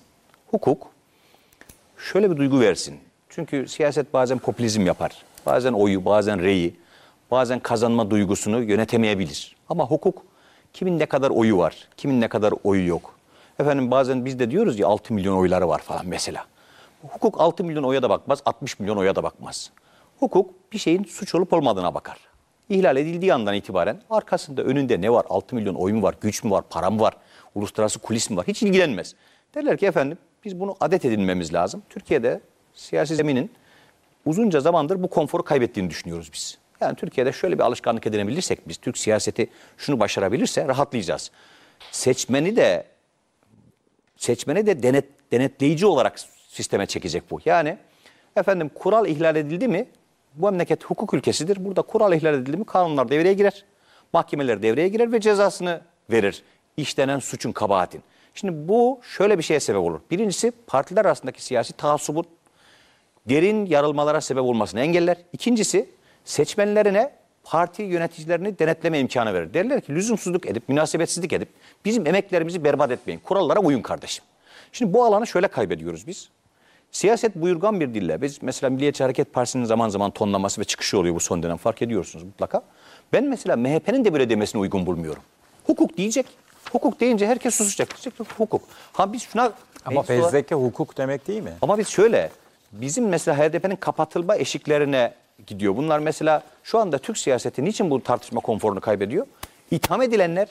Hukuk 0.51 0.87
şöyle 1.97 2.31
bir 2.31 2.37
duygu 2.37 2.59
versin. 2.59 2.99
Çünkü 3.29 3.67
siyaset 3.67 4.13
bazen 4.13 4.39
popülizm 4.39 4.85
yapar. 4.85 5.23
Bazen 5.45 5.73
oyu, 5.73 6.05
bazen 6.05 6.41
reyi, 6.41 6.75
bazen 7.31 7.59
kazanma 7.59 8.09
duygusunu 8.11 8.63
yönetemeyebilir. 8.63 9.55
Ama 9.69 9.85
hukuk 9.85 10.21
kimin 10.73 10.99
ne 10.99 11.05
kadar 11.05 11.29
oyu 11.29 11.57
var, 11.57 11.87
kimin 11.97 12.21
ne 12.21 12.27
kadar 12.27 12.53
oyu 12.63 12.87
yok. 12.87 13.15
Efendim 13.59 13.91
bazen 13.91 14.25
biz 14.25 14.39
de 14.39 14.51
diyoruz 14.51 14.79
ya 14.79 14.87
6 14.87 15.13
milyon 15.13 15.37
oyları 15.37 15.67
var 15.67 15.79
falan 15.79 16.05
mesela. 16.05 16.45
Hukuk 17.01 17.41
6 17.41 17.63
milyon 17.63 17.83
oya 17.83 18.01
da 18.01 18.09
bakmaz, 18.09 18.41
60 18.45 18.79
milyon 18.79 18.97
oya 18.97 19.15
da 19.15 19.23
bakmaz. 19.23 19.71
Hukuk 20.23 20.71
bir 20.73 20.77
şeyin 20.77 21.03
suç 21.03 21.35
olup 21.35 21.53
olmadığına 21.53 21.93
bakar. 21.93 22.17
İhlal 22.69 22.97
edildiği 22.97 23.33
andan 23.33 23.55
itibaren 23.55 24.01
arkasında 24.09 24.63
önünde 24.63 25.01
ne 25.01 25.11
var? 25.11 25.25
6 25.29 25.55
milyon 25.55 25.75
oy 25.75 25.93
mu 25.93 26.01
var, 26.01 26.15
güç 26.21 26.43
mü 26.43 26.51
var, 26.51 26.63
para 26.69 26.89
mı 26.89 26.99
var, 26.99 27.13
uluslararası 27.55 27.99
kulis 27.99 28.29
mi 28.29 28.37
var? 28.37 28.47
Hiç 28.47 28.63
ilgilenmez. 28.63 29.15
Derler 29.55 29.77
ki 29.77 29.85
efendim 29.85 30.17
biz 30.45 30.59
bunu 30.59 30.75
adet 30.79 31.05
edinmemiz 31.05 31.53
lazım. 31.53 31.83
Türkiye'de 31.89 32.41
siyasi 32.73 33.15
zeminin 33.15 33.51
uzunca 34.25 34.59
zamandır 34.59 35.03
bu 35.03 35.07
konforu 35.07 35.43
kaybettiğini 35.43 35.89
düşünüyoruz 35.89 36.29
biz. 36.33 36.57
Yani 36.81 36.95
Türkiye'de 36.95 37.31
şöyle 37.31 37.57
bir 37.57 37.63
alışkanlık 37.63 38.07
edinebilirsek 38.07 38.67
biz 38.67 38.77
Türk 38.77 38.97
siyaseti 38.97 39.49
şunu 39.77 39.99
başarabilirse 39.99 40.67
rahatlayacağız. 40.67 41.31
Seçmeni 41.91 42.55
de 42.55 42.85
seçmeni 44.17 44.65
de 44.65 44.83
denet, 44.83 45.05
denetleyici 45.31 45.85
olarak 45.85 46.19
sisteme 46.47 46.85
çekecek 46.85 47.31
bu. 47.31 47.39
Yani 47.45 47.77
efendim 48.35 48.69
kural 48.75 49.07
ihlal 49.07 49.35
edildi 49.35 49.67
mi 49.67 49.87
bu 50.35 50.51
memleket 50.51 50.83
hukuk 50.83 51.13
ülkesidir. 51.13 51.65
Burada 51.65 51.81
kural 51.81 52.13
ihlal 52.13 52.33
edildi 52.33 52.57
mi 52.57 52.65
kanunlar 52.65 53.09
devreye 53.09 53.33
girer. 53.33 53.65
Mahkemeler 54.13 54.63
devreye 54.63 54.87
girer 54.87 55.11
ve 55.11 55.19
cezasını 55.19 55.81
verir. 56.11 56.43
İşlenen 56.77 57.19
suçun 57.19 57.51
kabahatin. 57.51 58.03
Şimdi 58.33 58.67
bu 58.67 58.99
şöyle 59.03 59.37
bir 59.37 59.43
şeye 59.43 59.59
sebep 59.59 59.81
olur. 59.81 59.99
Birincisi 60.11 60.51
partiler 60.67 61.05
arasındaki 61.05 61.43
siyasi 61.43 61.73
taassubun 61.73 62.25
derin 63.29 63.65
yarılmalara 63.65 64.21
sebep 64.21 64.43
olmasını 64.43 64.79
engeller. 64.79 65.17
İkincisi 65.33 65.89
seçmenlerine 66.25 67.11
parti 67.43 67.81
yöneticilerini 67.81 68.59
denetleme 68.59 68.99
imkanı 68.99 69.33
verir. 69.33 69.53
Derler 69.53 69.81
ki 69.81 69.95
lüzumsuzluk 69.95 70.45
edip, 70.45 70.69
münasebetsizlik 70.69 71.33
edip 71.33 71.49
bizim 71.85 72.07
emeklerimizi 72.07 72.63
berbat 72.63 72.91
etmeyin. 72.91 73.19
Kurallara 73.19 73.59
uyun 73.59 73.81
kardeşim. 73.81 74.25
Şimdi 74.71 74.93
bu 74.93 75.03
alanı 75.03 75.27
şöyle 75.27 75.47
kaybediyoruz 75.47 76.07
biz. 76.07 76.29
Siyaset 76.93 77.35
buyurgan 77.35 77.79
bir 77.79 77.93
dille. 77.93 78.21
Biz 78.21 78.41
mesela 78.41 78.69
Milliyetçi 78.69 79.03
Hareket 79.03 79.33
Partisi'nin 79.33 79.63
zaman 79.65 79.89
zaman 79.89 80.11
tonlaması 80.11 80.61
ve 80.61 80.65
çıkışı 80.65 80.99
oluyor 80.99 81.15
bu 81.15 81.19
son 81.19 81.43
dönem 81.43 81.57
fark 81.57 81.81
ediyorsunuz 81.81 82.25
mutlaka. 82.25 82.61
Ben 83.13 83.23
mesela 83.23 83.55
MHP'nin 83.55 84.05
de 84.05 84.13
böyle 84.13 84.29
demesini 84.29 84.61
uygun 84.61 84.85
bulmuyorum. 84.85 85.21
Hukuk 85.63 85.97
diyecek. 85.97 86.25
Hukuk 86.71 86.99
deyince 86.99 87.27
herkes 87.27 87.55
susacak. 87.55 87.89
Diyecek 87.89 88.13
hukuk. 88.37 88.61
Ha 88.93 89.13
biz 89.13 89.21
şuna... 89.21 89.51
Ama 89.85 90.03
fezleke 90.03 90.55
hukuk 90.55 90.97
demek 90.97 91.27
değil 91.27 91.43
mi? 91.43 91.53
Ama 91.61 91.77
biz 91.77 91.87
şöyle, 91.87 92.29
bizim 92.71 93.07
mesela 93.07 93.37
HDP'nin 93.37 93.75
kapatılma 93.75 94.35
eşiklerine 94.35 95.13
gidiyor. 95.47 95.75
Bunlar 95.77 95.99
mesela 95.99 96.43
şu 96.63 96.79
anda 96.79 96.97
Türk 96.97 97.17
siyaseti 97.17 97.65
niçin 97.65 97.89
bu 97.89 98.03
tartışma 98.03 98.41
konforunu 98.41 98.81
kaybediyor? 98.81 99.25
İtham 99.71 100.01
edilenler 100.01 100.47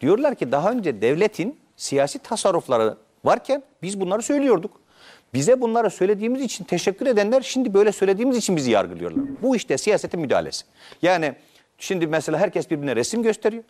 diyorlar 0.00 0.34
ki 0.34 0.52
daha 0.52 0.70
önce 0.70 1.00
devletin 1.00 1.58
siyasi 1.76 2.18
tasarrufları 2.18 2.96
varken 3.24 3.62
biz 3.82 4.00
bunları 4.00 4.22
söylüyorduk. 4.22 4.77
Bize 5.34 5.60
bunları 5.60 5.90
söylediğimiz 5.90 6.42
için 6.42 6.64
teşekkür 6.64 7.06
edenler 7.06 7.42
şimdi 7.42 7.74
böyle 7.74 7.92
söylediğimiz 7.92 8.36
için 8.36 8.56
bizi 8.56 8.70
yargılıyorlar. 8.70 9.24
Bu 9.42 9.56
işte 9.56 9.78
siyasetin 9.78 10.20
müdahalesi. 10.20 10.64
Yani 11.02 11.34
şimdi 11.78 12.06
mesela 12.06 12.38
herkes 12.38 12.70
birbirine 12.70 12.96
resim 12.96 13.22
gösteriyor. 13.22 13.64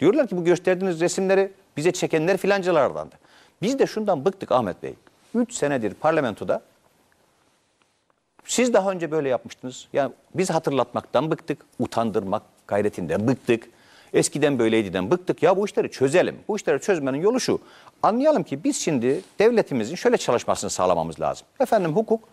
Diyorlar 0.00 0.26
ki 0.26 0.36
bu 0.36 0.44
gösterdiğiniz 0.44 1.00
resimleri 1.00 1.50
bize 1.76 1.92
çekenler 1.92 2.36
filancalardandı. 2.36 3.14
Biz 3.62 3.78
de 3.78 3.86
şundan 3.86 4.24
bıktık 4.24 4.52
Ahmet 4.52 4.82
Bey. 4.82 4.94
3 5.34 5.52
senedir 5.52 5.94
parlamentoda 5.94 6.62
siz 8.44 8.72
daha 8.72 8.90
önce 8.90 9.10
böyle 9.10 9.28
yapmıştınız. 9.28 9.88
Yani 9.92 10.12
biz 10.34 10.50
hatırlatmaktan 10.50 11.30
bıktık, 11.30 11.58
utandırmak 11.78 12.42
gayretinden 12.66 13.28
bıktık. 13.28 13.68
Eskiden 14.14 14.58
böyleydi 14.58 15.10
bıktık 15.10 15.42
ya 15.42 15.56
bu 15.56 15.66
işleri 15.66 15.90
çözelim. 15.90 16.36
Bu 16.48 16.56
işleri 16.56 16.80
çözmenin 16.80 17.20
yolu 17.20 17.40
şu. 17.40 17.60
Anlayalım 18.02 18.42
ki 18.42 18.64
biz 18.64 18.76
şimdi 18.76 19.20
devletimizin 19.38 19.94
şöyle 19.94 20.16
çalışmasını 20.16 20.70
sağlamamız 20.70 21.20
lazım. 21.20 21.46
Efendim 21.60 21.92
hukuk 21.96 22.28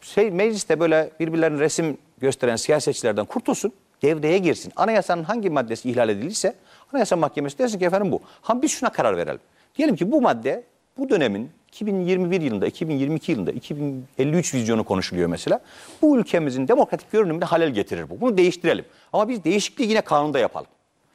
şey, 0.00 0.30
mecliste 0.30 0.80
böyle 0.80 1.10
birbirlerine 1.20 1.60
resim 1.60 1.98
gösteren 2.18 2.56
siyasetçilerden 2.56 3.24
kurtulsun, 3.24 3.72
devreye 4.02 4.38
girsin. 4.38 4.72
Anayasanın 4.76 5.24
hangi 5.24 5.50
maddesi 5.50 5.90
ihlal 5.90 6.08
edildiyse 6.08 6.54
Anayasa 6.92 7.16
Mahkemesi 7.16 7.58
desin 7.58 7.78
ki 7.78 7.84
efendim 7.84 8.12
bu. 8.12 8.20
Ha 8.42 8.62
biz 8.62 8.70
şuna 8.70 8.92
karar 8.92 9.16
verelim. 9.16 9.40
Diyelim 9.76 9.96
ki 9.96 10.12
bu 10.12 10.22
madde 10.22 10.64
bu 10.98 11.08
dönemin 11.08 11.50
2021 11.68 12.40
yılında, 12.40 12.66
2022 12.66 13.32
yılında, 13.32 13.50
2053 13.52 14.54
vizyonu 14.54 14.84
konuşuluyor 14.84 15.28
mesela. 15.28 15.60
Bu 16.02 16.18
ülkemizin 16.18 16.68
demokratik 16.68 17.12
görünümüne 17.12 17.44
halel 17.44 17.70
getirir 17.70 18.10
bu. 18.10 18.20
Bunu 18.20 18.36
değiştirelim. 18.36 18.84
Ama 19.12 19.28
biz 19.28 19.44
değişikliği 19.44 19.88
yine 19.88 20.00
kanunda 20.00 20.38
yapalım. 20.38 20.66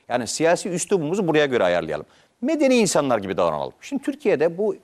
Yani 0.10 0.28
siyasi 0.28 0.70
üslubumuzu 0.70 1.28
buraya 1.28 1.46
göre 1.46 1.64
ayarlayalım. 1.64 2.06
Medeni 2.42 2.76
insanlar 2.76 3.18
gibi 3.18 3.38
davranalım. 3.38 3.74
Şimdi 3.82 4.04
Türkiye'de 4.04 4.58
bu 4.58 4.76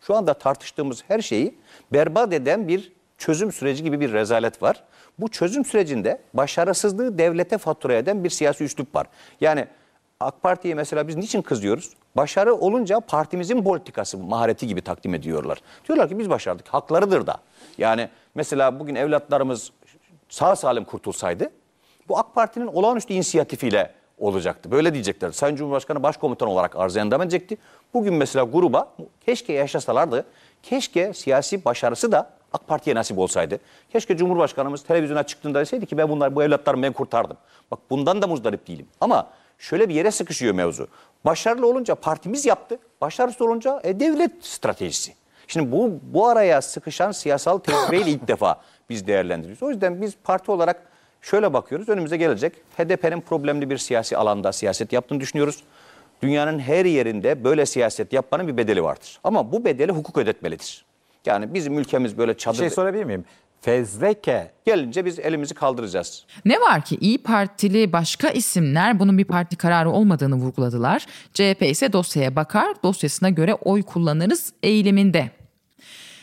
şu 0.00 0.14
anda 0.14 0.34
tartıştığımız 0.34 1.04
her 1.08 1.20
şeyi 1.20 1.54
berbat 1.92 2.32
eden 2.32 2.68
bir 2.68 2.92
çözüm 3.18 3.52
süreci 3.52 3.82
gibi 3.82 4.00
bir 4.00 4.12
rezalet 4.12 4.62
var. 4.62 4.84
Bu 5.18 5.28
çözüm 5.28 5.64
sürecinde 5.64 6.20
başarısızlığı 6.34 7.18
devlete 7.18 7.58
fatura 7.58 7.94
eden 7.94 8.24
bir 8.24 8.30
siyasi 8.30 8.64
üslup 8.64 8.94
var. 8.94 9.06
Yani 9.40 9.66
AK 10.20 10.42
Parti'ye 10.42 10.74
mesela 10.74 11.08
biz 11.08 11.16
niçin 11.16 11.42
kızıyoruz? 11.42 11.90
Başarı 12.16 12.54
olunca 12.54 13.00
partimizin 13.00 13.64
politikası 13.64 14.18
mahareti 14.18 14.66
gibi 14.66 14.80
takdim 14.80 15.14
ediyorlar. 15.14 15.58
Diyorlar 15.88 16.08
ki 16.08 16.18
biz 16.18 16.30
başardık. 16.30 16.68
Haklarıdır 16.68 17.26
da. 17.26 17.36
Yani 17.78 18.08
mesela 18.34 18.80
bugün 18.80 18.94
evlatlarımız 18.94 19.72
sağ 20.28 20.56
salim 20.56 20.84
kurtulsaydı 20.84 21.50
bu 22.08 22.18
AK 22.18 22.34
Parti'nin 22.34 22.66
olağanüstü 22.66 23.14
inisiyatifiyle 23.14 23.94
olacaktı. 24.22 24.70
Böyle 24.70 24.94
diyecekler. 24.94 25.30
Sayın 25.30 25.56
Cumhurbaşkanı 25.56 26.02
başkomutan 26.02 26.48
olarak 26.48 26.76
arz 26.76 26.96
endam 26.96 27.22
edecekti. 27.22 27.56
Bugün 27.94 28.14
mesela 28.14 28.44
gruba 28.44 28.94
keşke 29.26 29.52
yaşasalardı. 29.52 30.26
Keşke 30.62 31.12
siyasi 31.12 31.64
başarısı 31.64 32.12
da 32.12 32.30
AK 32.52 32.66
Parti'ye 32.66 32.96
nasip 32.96 33.18
olsaydı. 33.18 33.58
Keşke 33.92 34.16
Cumhurbaşkanımız 34.16 34.82
televizyona 34.82 35.22
çıktığında 35.22 35.60
deseydi 35.60 35.86
ki 35.86 35.98
ben 35.98 36.08
bunlar 36.08 36.34
bu 36.34 36.42
evlatlarımı 36.42 36.82
ben 36.82 36.92
kurtardım. 36.92 37.36
Bak 37.70 37.78
bundan 37.90 38.22
da 38.22 38.26
muzdarip 38.26 38.68
değilim. 38.68 38.86
Ama 39.00 39.28
şöyle 39.58 39.88
bir 39.88 39.94
yere 39.94 40.10
sıkışıyor 40.10 40.54
mevzu. 40.54 40.88
Başarılı 41.24 41.66
olunca 41.66 41.94
partimiz 41.94 42.46
yaptı. 42.46 42.78
Başarısız 43.00 43.42
olunca 43.42 43.80
e, 43.84 44.00
devlet 44.00 44.44
stratejisi. 44.44 45.14
Şimdi 45.46 45.72
bu 45.72 45.90
bu 46.02 46.28
araya 46.28 46.62
sıkışan 46.62 47.12
siyasal 47.12 47.58
tecrübeyle 47.58 48.10
ilk 48.10 48.28
defa 48.28 48.60
biz 48.90 49.06
değerlendiriyoruz. 49.06 49.62
O 49.62 49.70
yüzden 49.70 50.02
biz 50.02 50.14
parti 50.24 50.50
olarak 50.50 50.91
şöyle 51.22 51.52
bakıyoruz. 51.52 51.88
Önümüze 51.88 52.16
gelecek 52.16 52.52
HDP'nin 52.78 53.20
problemli 53.20 53.70
bir 53.70 53.78
siyasi 53.78 54.16
alanda 54.16 54.52
siyaset 54.52 54.92
yaptığını 54.92 55.20
düşünüyoruz. 55.20 55.62
Dünyanın 56.22 56.58
her 56.58 56.84
yerinde 56.84 57.44
böyle 57.44 57.66
siyaset 57.66 58.12
yapmanın 58.12 58.48
bir 58.48 58.56
bedeli 58.56 58.82
vardır. 58.84 59.18
Ama 59.24 59.52
bu 59.52 59.64
bedeli 59.64 59.92
hukuk 59.92 60.18
ödetmelidir. 60.18 60.84
Yani 61.26 61.54
bizim 61.54 61.78
ülkemiz 61.78 62.18
böyle 62.18 62.36
çadır... 62.36 62.58
Bir 62.58 62.62
şey 62.62 62.70
sorabilir 62.70 63.04
miyim? 63.04 63.24
Fezleke 63.60 64.50
gelince 64.64 65.04
biz 65.04 65.18
elimizi 65.18 65.54
kaldıracağız. 65.54 66.24
Ne 66.44 66.60
var 66.60 66.84
ki 66.84 66.96
İyi 67.00 67.18
Partili 67.18 67.92
başka 67.92 68.28
isimler 68.28 69.00
bunun 69.00 69.18
bir 69.18 69.24
parti 69.24 69.56
kararı 69.56 69.90
olmadığını 69.90 70.34
vurguladılar. 70.34 71.06
CHP 71.34 71.62
ise 71.62 71.92
dosyaya 71.92 72.36
bakar, 72.36 72.82
dosyasına 72.82 73.30
göre 73.30 73.54
oy 73.54 73.82
kullanırız 73.82 74.52
eğiliminde. 74.62 75.30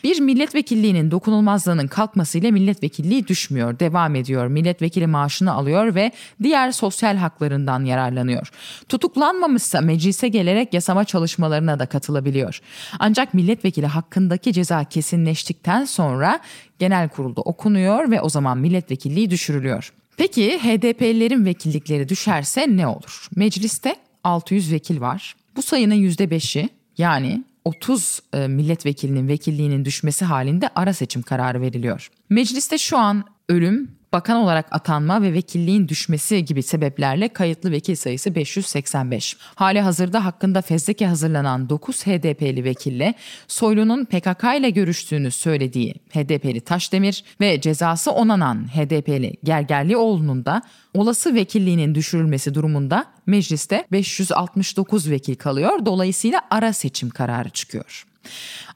Bir 0.04 0.20
milletvekilliğinin 0.20 1.10
dokunulmazlığının 1.10 1.86
kalkmasıyla 1.86 2.50
milletvekilliği 2.50 3.28
düşmüyor, 3.28 3.78
devam 3.78 4.14
ediyor. 4.14 4.46
Milletvekili 4.46 5.06
maaşını 5.06 5.52
alıyor 5.52 5.94
ve 5.94 6.12
diğer 6.42 6.72
sosyal 6.72 7.16
haklarından 7.16 7.84
yararlanıyor. 7.84 8.50
Tutuklanmamışsa 8.88 9.80
meclise 9.80 10.28
gelerek 10.28 10.74
yasama 10.74 11.04
çalışmalarına 11.04 11.78
da 11.78 11.86
katılabiliyor. 11.86 12.60
Ancak 12.98 13.34
milletvekili 13.34 13.86
hakkındaki 13.86 14.52
ceza 14.52 14.84
kesinleştikten 14.84 15.84
sonra 15.84 16.40
genel 16.78 17.08
kurulda 17.08 17.40
okunuyor 17.40 18.10
ve 18.10 18.20
o 18.20 18.28
zaman 18.28 18.58
milletvekilliği 18.58 19.30
düşürülüyor. 19.30 19.92
Peki 20.16 20.58
HDP'lilerin 20.58 21.44
vekillikleri 21.44 22.08
düşerse 22.08 22.76
ne 22.76 22.86
olur? 22.86 23.28
Mecliste 23.36 23.96
600 24.24 24.72
vekil 24.72 25.00
var. 25.00 25.36
Bu 25.56 25.62
sayının 25.62 25.94
%5'i 25.94 26.68
yani 26.98 27.44
30 27.64 28.20
e, 28.32 28.48
milletvekilinin 28.48 29.28
vekilliğinin 29.28 29.84
düşmesi 29.84 30.24
halinde 30.24 30.68
ara 30.74 30.94
seçim 30.94 31.22
kararı 31.22 31.60
veriliyor. 31.60 32.10
Mecliste 32.30 32.78
şu 32.78 32.98
an 32.98 33.24
ölüm, 33.48 33.90
bakan 34.12 34.36
olarak 34.36 34.66
atanma 34.70 35.22
ve 35.22 35.32
vekilliğin 35.32 35.88
düşmesi 35.88 36.44
gibi 36.44 36.62
sebeplerle 36.62 37.28
kayıtlı 37.28 37.70
vekil 37.70 37.94
sayısı 37.94 38.34
585. 38.34 39.36
Hali 39.54 39.80
hazırda 39.80 40.24
hakkında 40.24 40.62
fezleke 40.62 41.06
hazırlanan 41.06 41.68
9 41.68 42.06
HDP'li 42.06 42.64
vekille 42.64 43.14
Soylu'nun 43.48 44.04
PKK 44.04 44.44
ile 44.58 44.70
görüştüğünü 44.70 45.30
söylediği 45.30 45.94
HDP'li 46.10 46.60
Taşdemir 46.60 47.24
ve 47.40 47.60
cezası 47.60 48.10
onanan 48.10 48.68
HDP'li 48.68 49.36
Gergerlioğlu'nun 49.44 50.44
da 50.44 50.62
olası 50.94 51.34
vekilliğinin 51.34 51.94
düşürülmesi 51.94 52.54
durumunda 52.54 53.04
mecliste 53.26 53.86
569 53.92 55.10
vekil 55.10 55.34
kalıyor. 55.34 55.86
Dolayısıyla 55.86 56.40
ara 56.50 56.72
seçim 56.72 57.10
kararı 57.10 57.50
çıkıyor. 57.50 58.09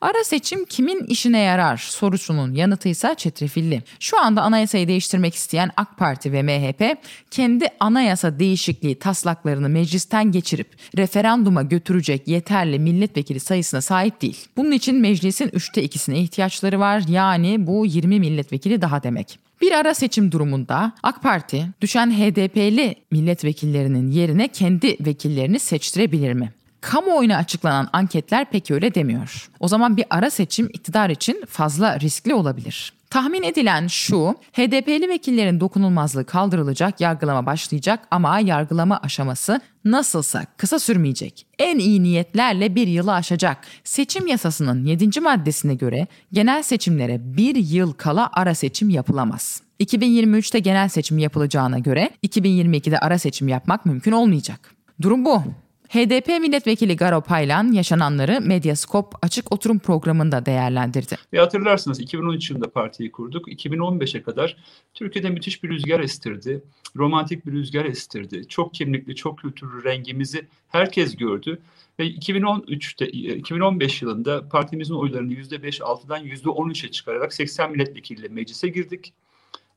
Ara 0.00 0.24
seçim 0.24 0.64
kimin 0.64 1.04
işine 1.04 1.38
yarar 1.38 1.76
sorusunun 1.76 2.54
yanıtı 2.54 2.88
ise 2.88 3.14
çetrefilli. 3.18 3.82
Şu 4.00 4.20
anda 4.20 4.42
anayasayı 4.42 4.88
değiştirmek 4.88 5.34
isteyen 5.34 5.70
AK 5.76 5.96
Parti 5.96 6.32
ve 6.32 6.42
MHP 6.42 6.98
kendi 7.30 7.68
anayasa 7.80 8.38
değişikliği 8.38 8.98
taslaklarını 8.98 9.68
meclisten 9.68 10.32
geçirip 10.32 10.76
referanduma 10.96 11.62
götürecek 11.62 12.28
yeterli 12.28 12.78
milletvekili 12.78 13.40
sayısına 13.40 13.80
sahip 13.80 14.22
değil. 14.22 14.46
Bunun 14.56 14.72
için 14.72 14.96
meclisin 14.96 15.50
üçte 15.52 15.82
ikisine 15.82 16.18
ihtiyaçları 16.18 16.80
var 16.80 17.02
yani 17.08 17.66
bu 17.66 17.86
20 17.86 18.20
milletvekili 18.20 18.82
daha 18.82 19.02
demek. 19.02 19.38
Bir 19.60 19.72
ara 19.72 19.94
seçim 19.94 20.32
durumunda 20.32 20.92
AK 21.02 21.22
Parti 21.22 21.66
düşen 21.80 22.10
HDP'li 22.10 22.94
milletvekillerinin 23.10 24.10
yerine 24.10 24.48
kendi 24.48 24.96
vekillerini 25.00 25.58
seçtirebilir 25.58 26.32
mi? 26.32 26.52
Kamuoyuna 26.84 27.36
açıklanan 27.36 27.88
anketler 27.92 28.50
pek 28.50 28.70
öyle 28.70 28.94
demiyor. 28.94 29.50
O 29.60 29.68
zaman 29.68 29.96
bir 29.96 30.04
ara 30.10 30.30
seçim 30.30 30.66
iktidar 30.66 31.10
için 31.10 31.44
fazla 31.48 32.00
riskli 32.00 32.34
olabilir. 32.34 32.92
Tahmin 33.10 33.42
edilen 33.42 33.86
şu, 33.86 34.34
HDP'li 34.52 35.08
vekillerin 35.08 35.60
dokunulmazlığı 35.60 36.24
kaldırılacak, 36.24 37.00
yargılama 37.00 37.46
başlayacak 37.46 38.00
ama 38.10 38.38
yargılama 38.38 39.00
aşaması 39.02 39.60
nasılsa 39.84 40.46
kısa 40.56 40.78
sürmeyecek. 40.78 41.46
En 41.58 41.78
iyi 41.78 42.02
niyetlerle 42.02 42.74
bir 42.74 42.86
yılı 42.86 43.14
aşacak. 43.14 43.58
Seçim 43.84 44.26
yasasının 44.26 44.84
7. 44.84 45.20
maddesine 45.20 45.74
göre 45.74 46.06
genel 46.32 46.62
seçimlere 46.62 47.36
bir 47.36 47.56
yıl 47.56 47.92
kala 47.92 48.30
ara 48.32 48.54
seçim 48.54 48.90
yapılamaz. 48.90 49.62
2023'te 49.80 50.58
genel 50.58 50.88
seçim 50.88 51.18
yapılacağına 51.18 51.78
göre 51.78 52.10
2022'de 52.26 52.98
ara 52.98 53.18
seçim 53.18 53.48
yapmak 53.48 53.86
mümkün 53.86 54.12
olmayacak. 54.12 54.74
Durum 55.02 55.24
bu. 55.24 55.42
HDP 55.88 56.28
milletvekili 56.40 56.96
Garo 56.96 57.20
Paylan 57.20 57.72
yaşananları 57.72 58.40
Medyaskop 58.40 59.14
açık 59.22 59.52
oturum 59.52 59.78
programında 59.78 60.46
değerlendirdi. 60.46 61.16
Ve 61.32 61.38
hatırlarsınız 61.38 62.00
2013 62.00 62.50
yılında 62.50 62.70
partiyi 62.70 63.12
kurduk. 63.12 63.48
2015'e 63.48 64.22
kadar 64.22 64.56
Türkiye'de 64.94 65.30
müthiş 65.30 65.62
bir 65.62 65.68
rüzgar 65.68 66.00
estirdi. 66.00 66.62
Romantik 66.96 67.46
bir 67.46 67.52
rüzgar 67.52 67.84
estirdi. 67.84 68.48
Çok 68.48 68.74
kimlikli, 68.74 69.14
çok 69.14 69.38
kültürlü 69.38 69.84
rengimizi 69.84 70.46
herkes 70.68 71.16
gördü. 71.16 71.58
Ve 71.98 72.08
2013'te 72.08 73.06
2015 73.06 74.02
yılında 74.02 74.48
partimizin 74.48 74.94
oylarını 74.94 75.32
%5-6'dan 75.32 76.26
%13'e 76.26 76.90
çıkararak 76.90 77.34
80 77.34 77.70
milletvekiliyle 77.70 78.28
meclise 78.28 78.68
girdik. 78.68 79.12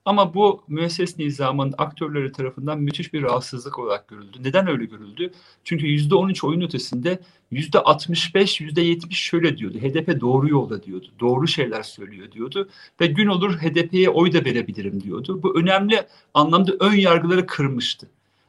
Ama 0.07 0.33
bu 0.33 0.63
müesses 0.67 1.17
nizamın 1.17 1.73
aktörleri 1.77 2.31
tarafından 2.31 2.79
müthiş 2.79 3.13
bir 3.13 3.21
rahatsızlık 3.21 3.79
olarak 3.79 4.07
görüldü. 4.07 4.37
Neden 4.43 4.67
öyle 4.67 4.85
görüldü? 4.85 5.31
Çünkü 5.63 5.85
%13 5.85 6.47
oyun 6.47 6.61
ötesinde 6.61 7.19
%65, 7.51 8.61
%70 8.61 9.13
şöyle 9.13 9.57
diyordu. 9.57 9.77
HDP 9.77 10.21
doğru 10.21 10.49
yolda 10.49 10.83
diyordu. 10.83 11.07
Doğru 11.19 11.47
şeyler 11.47 11.83
söylüyor 11.83 12.31
diyordu. 12.31 12.69
Ve 13.01 13.07
gün 13.07 13.27
olur 13.27 13.57
HDP'ye 13.57 14.09
oy 14.09 14.33
da 14.33 14.45
verebilirim 14.45 15.03
diyordu. 15.03 15.43
Bu 15.43 15.59
önemli 15.59 16.07
anlamda 16.33 16.71
ön 16.79 16.95
yargıları 16.95 17.45
kırmıştı. 17.45 18.07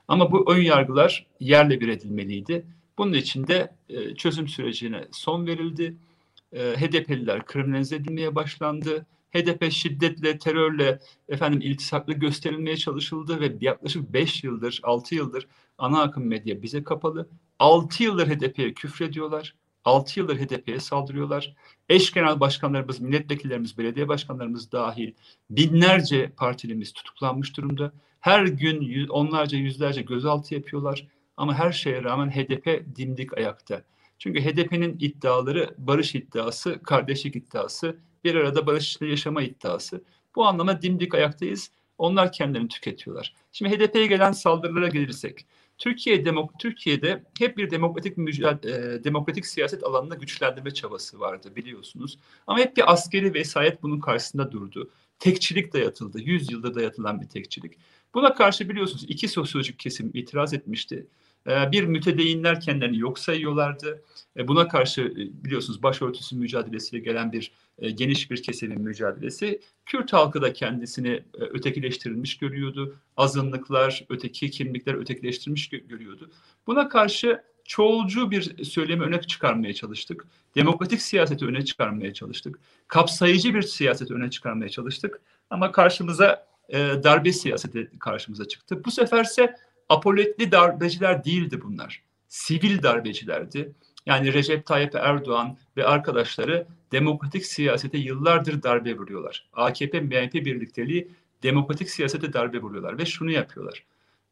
Ama 0.08 0.32
bu 0.32 0.52
ön 0.52 0.62
yargılar 0.62 1.26
yerle 1.40 1.80
bir 1.80 1.88
edilmeliydi. 1.88 2.64
Bunun 2.98 3.12
için 3.12 3.46
de 3.46 3.72
e, 3.88 4.14
çözüm 4.14 4.48
sürecine 4.48 5.04
son 5.10 5.46
verildi. 5.46 5.94
E, 6.52 6.60
HDP'liler 6.60 7.44
kriminalize 7.44 7.96
edilmeye 7.96 8.34
başlandı 8.34 9.06
HDP 9.32 9.72
şiddetle, 9.72 10.38
terörle 10.38 10.98
efendim 11.28 11.60
iltisaklı 11.60 12.12
gösterilmeye 12.12 12.76
çalışıldı 12.76 13.40
ve 13.40 13.56
yaklaşık 13.60 14.12
5 14.12 14.44
yıldır, 14.44 14.80
6 14.82 15.14
yıldır 15.14 15.46
ana 15.78 16.02
akım 16.02 16.26
medya 16.26 16.62
bize 16.62 16.84
kapalı. 16.84 17.28
6 17.58 18.02
yıldır 18.02 18.26
HDP'ye 18.28 18.74
küfrediyorlar. 18.74 19.54
6 19.84 20.20
yıldır 20.20 20.38
HDP'ye 20.38 20.80
saldırıyorlar. 20.80 21.54
Eş 21.88 22.12
genel 22.12 22.40
başkanlarımız, 22.40 23.00
milletvekillerimiz, 23.00 23.78
belediye 23.78 24.08
başkanlarımız 24.08 24.72
dahil 24.72 25.12
binlerce 25.50 26.32
partilimiz 26.36 26.92
tutuklanmış 26.92 27.56
durumda. 27.56 27.92
Her 28.20 28.46
gün 28.46 29.08
onlarca, 29.08 29.58
yüzlerce 29.58 30.02
gözaltı 30.02 30.54
yapıyorlar. 30.54 31.06
Ama 31.36 31.54
her 31.54 31.72
şeye 31.72 32.04
rağmen 32.04 32.30
HDP 32.30 32.96
dimdik 32.96 33.38
ayakta. 33.38 33.82
Çünkü 34.18 34.40
HDP'nin 34.40 34.96
iddiaları 35.00 35.74
barış 35.78 36.14
iddiası, 36.14 36.82
kardeşlik 36.82 37.36
iddiası, 37.36 37.96
bir 38.34 38.40
arada 38.40 38.66
barışla 38.66 39.06
yaşama 39.06 39.42
iddiası. 39.42 40.04
Bu 40.36 40.46
anlamda 40.46 40.82
dimdik 40.82 41.14
ayaktayız. 41.14 41.70
Onlar 41.98 42.32
kendilerini 42.32 42.68
tüketiyorlar. 42.68 43.34
Şimdi 43.52 43.76
HDP'ye 43.76 44.06
gelen 44.06 44.32
saldırılara 44.32 44.88
gelirsek. 44.88 45.46
Türkiye 45.78 46.24
demok 46.24 46.58
Türkiye'de 46.58 47.24
hep 47.38 47.56
bir 47.56 47.70
demokratik 47.70 48.16
mücadele, 48.16 49.04
demokratik 49.04 49.46
siyaset 49.46 49.84
alanında 49.84 50.14
güçlendirme 50.14 50.70
çabası 50.70 51.20
vardı 51.20 51.56
biliyorsunuz. 51.56 52.18
Ama 52.46 52.58
hep 52.58 52.76
bir 52.76 52.92
askeri 52.92 53.34
vesayet 53.34 53.82
bunun 53.82 54.00
karşısında 54.00 54.52
durdu. 54.52 54.90
Tekçilik 55.18 55.72
dayatıldı. 55.72 56.20
100 56.20 56.52
yılda 56.52 56.74
dayatılan 56.74 57.20
bir 57.20 57.28
tekçilik. 57.28 57.74
Buna 58.14 58.34
karşı 58.34 58.68
biliyorsunuz 58.68 59.04
iki 59.08 59.28
sosyolojik 59.28 59.78
kesim 59.78 60.10
itiraz 60.14 60.54
etmişti. 60.54 61.06
Ee, 61.46 61.72
bir 61.72 61.84
mütedeyinler 61.84 62.60
kendilerini 62.60 62.98
yok 62.98 63.18
sayıyorlardı. 63.18 64.02
E, 64.36 64.48
buna 64.48 64.68
karşı 64.68 65.00
e, 65.02 65.44
biliyorsunuz 65.44 65.82
başörtüsü 65.82 66.36
mücadelesiyle 66.36 67.04
gelen 67.04 67.32
bir 67.32 67.52
e, 67.78 67.90
geniş 67.90 68.30
bir 68.30 68.42
kesimin 68.42 68.80
mücadelesi. 68.80 69.60
Kürt 69.86 70.12
halkı 70.12 70.42
da 70.42 70.52
kendisini 70.52 71.22
ötekileştirilmiş 71.34 72.38
görüyordu. 72.38 72.96
Azınlıklar, 73.16 74.04
öteki 74.08 74.50
kimlikler 74.50 74.94
ötekileştirilmiş 74.94 75.68
görüyordu. 75.68 76.30
Buna 76.66 76.88
karşı 76.88 77.42
çoğulcu 77.64 78.30
bir 78.30 78.64
söylemi 78.64 79.02
öne 79.04 79.20
çıkarmaya 79.20 79.74
çalıştık. 79.74 80.24
Demokratik 80.54 81.02
siyaseti 81.02 81.44
öne 81.44 81.64
çıkarmaya 81.64 82.14
çalıştık. 82.14 82.58
Kapsayıcı 82.88 83.54
bir 83.54 83.62
siyaset 83.62 84.10
öne 84.10 84.30
çıkarmaya 84.30 84.68
çalıştık. 84.68 85.20
Ama 85.50 85.72
karşımıza 85.72 86.46
e, 86.68 86.78
darbe 86.78 87.32
siyaseti 87.32 87.90
karşımıza 87.98 88.48
çıktı. 88.48 88.84
Bu 88.84 88.90
seferse 88.90 89.56
apoletli 89.88 90.52
darbeciler 90.52 91.24
değildi 91.24 91.60
bunlar. 91.62 92.02
Sivil 92.28 92.82
darbecilerdi. 92.82 93.72
Yani 94.08 94.32
Recep 94.32 94.66
Tayyip 94.66 94.94
Erdoğan 94.94 95.56
ve 95.76 95.86
arkadaşları 95.86 96.66
demokratik 96.92 97.46
siyasete 97.46 97.98
yıllardır 97.98 98.62
darbe 98.62 98.98
vuruyorlar. 98.98 99.48
AKP-MHP 99.52 100.44
birlikteliği 100.44 101.08
demokratik 101.42 101.90
siyasete 101.90 102.32
darbe 102.32 102.58
vuruyorlar 102.58 102.98
ve 102.98 103.06
şunu 103.06 103.30
yapıyorlar. 103.30 103.84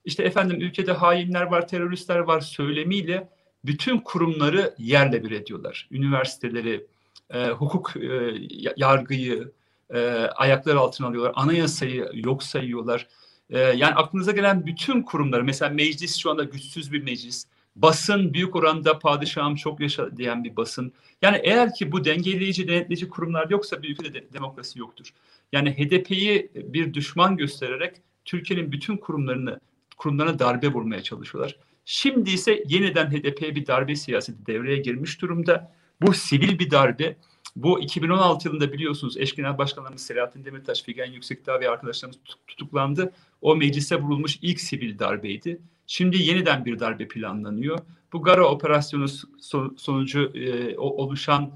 İşte 0.04 0.22
efendim 0.22 0.60
ülkede 0.60 0.92
hainler 0.92 1.42
var, 1.42 1.68
teröristler 1.68 2.18
var 2.18 2.40
söylemiyle 2.40 3.28
bütün 3.64 3.98
kurumları 3.98 4.74
yerle 4.78 5.24
bir 5.24 5.30
ediyorlar. 5.30 5.88
Üniversiteleri, 5.90 6.86
e, 7.30 7.48
hukuk 7.48 7.96
e, 7.96 8.34
yargıyı 8.76 9.52
e, 9.94 10.00
ayaklar 10.36 10.76
altına 10.76 11.06
alıyorlar. 11.06 11.32
Anayasayı 11.36 12.10
yok 12.14 12.42
sayıyorlar. 12.42 13.06
E, 13.50 13.58
yani 13.58 13.94
aklınıza 13.94 14.32
gelen 14.32 14.66
bütün 14.66 15.02
kurumları, 15.02 15.44
mesela 15.44 15.70
meclis 15.70 16.16
şu 16.16 16.30
anda 16.30 16.44
güçsüz 16.44 16.92
bir 16.92 17.02
meclis. 17.02 17.46
Basın 17.76 18.34
büyük 18.34 18.56
oranda 18.56 18.98
padişahım 18.98 19.54
çok 19.54 19.80
yaşa 19.80 20.16
diyen 20.16 20.44
bir 20.44 20.56
basın. 20.56 20.92
Yani 21.22 21.40
eğer 21.42 21.74
ki 21.74 21.92
bu 21.92 22.04
dengeleyici, 22.04 22.68
denetleyici 22.68 23.08
kurumlar 23.08 23.50
yoksa 23.50 23.82
bir 23.82 23.88
ülkede 23.90 24.14
de, 24.14 24.24
demokrasi 24.32 24.78
yoktur. 24.78 25.06
Yani 25.52 25.70
HDP'yi 25.70 26.50
bir 26.54 26.94
düşman 26.94 27.36
göstererek 27.36 27.96
Türkiye'nin 28.24 28.72
bütün 28.72 28.96
kurumlarını 28.96 29.60
kurumlarına 29.96 30.38
darbe 30.38 30.68
vurmaya 30.68 31.02
çalışıyorlar. 31.02 31.56
Şimdi 31.84 32.30
ise 32.30 32.64
yeniden 32.66 33.10
HDP'ye 33.10 33.54
bir 33.54 33.66
darbe 33.66 33.96
siyaseti 33.96 34.46
devreye 34.46 34.76
girmiş 34.76 35.22
durumda. 35.22 35.72
Bu 36.02 36.14
sivil 36.14 36.58
bir 36.58 36.70
darbe. 36.70 37.16
Bu 37.56 37.80
2016 37.80 38.48
yılında 38.48 38.72
biliyorsunuz 38.72 39.16
eş 39.16 39.34
genel 39.34 39.58
başkanlarımız 39.58 40.02
Selahattin 40.02 40.44
Demirtaş, 40.44 40.82
Figen 40.82 41.12
Yüksekdağ 41.12 41.60
ve 41.60 41.70
arkadaşlarımız 41.70 42.18
tutuklandı. 42.46 43.12
O 43.40 43.56
meclise 43.56 43.96
vurulmuş 43.96 44.38
ilk 44.42 44.60
sivil 44.60 44.98
darbeydi. 44.98 45.60
Şimdi 45.86 46.22
yeniden 46.22 46.64
bir 46.64 46.78
darbe 46.78 47.08
planlanıyor. 47.08 47.78
Bu 48.12 48.22
Gara 48.22 48.48
operasyonu 48.48 49.08
sonucu 49.76 50.32
e, 50.34 50.76
oluşan 50.78 51.52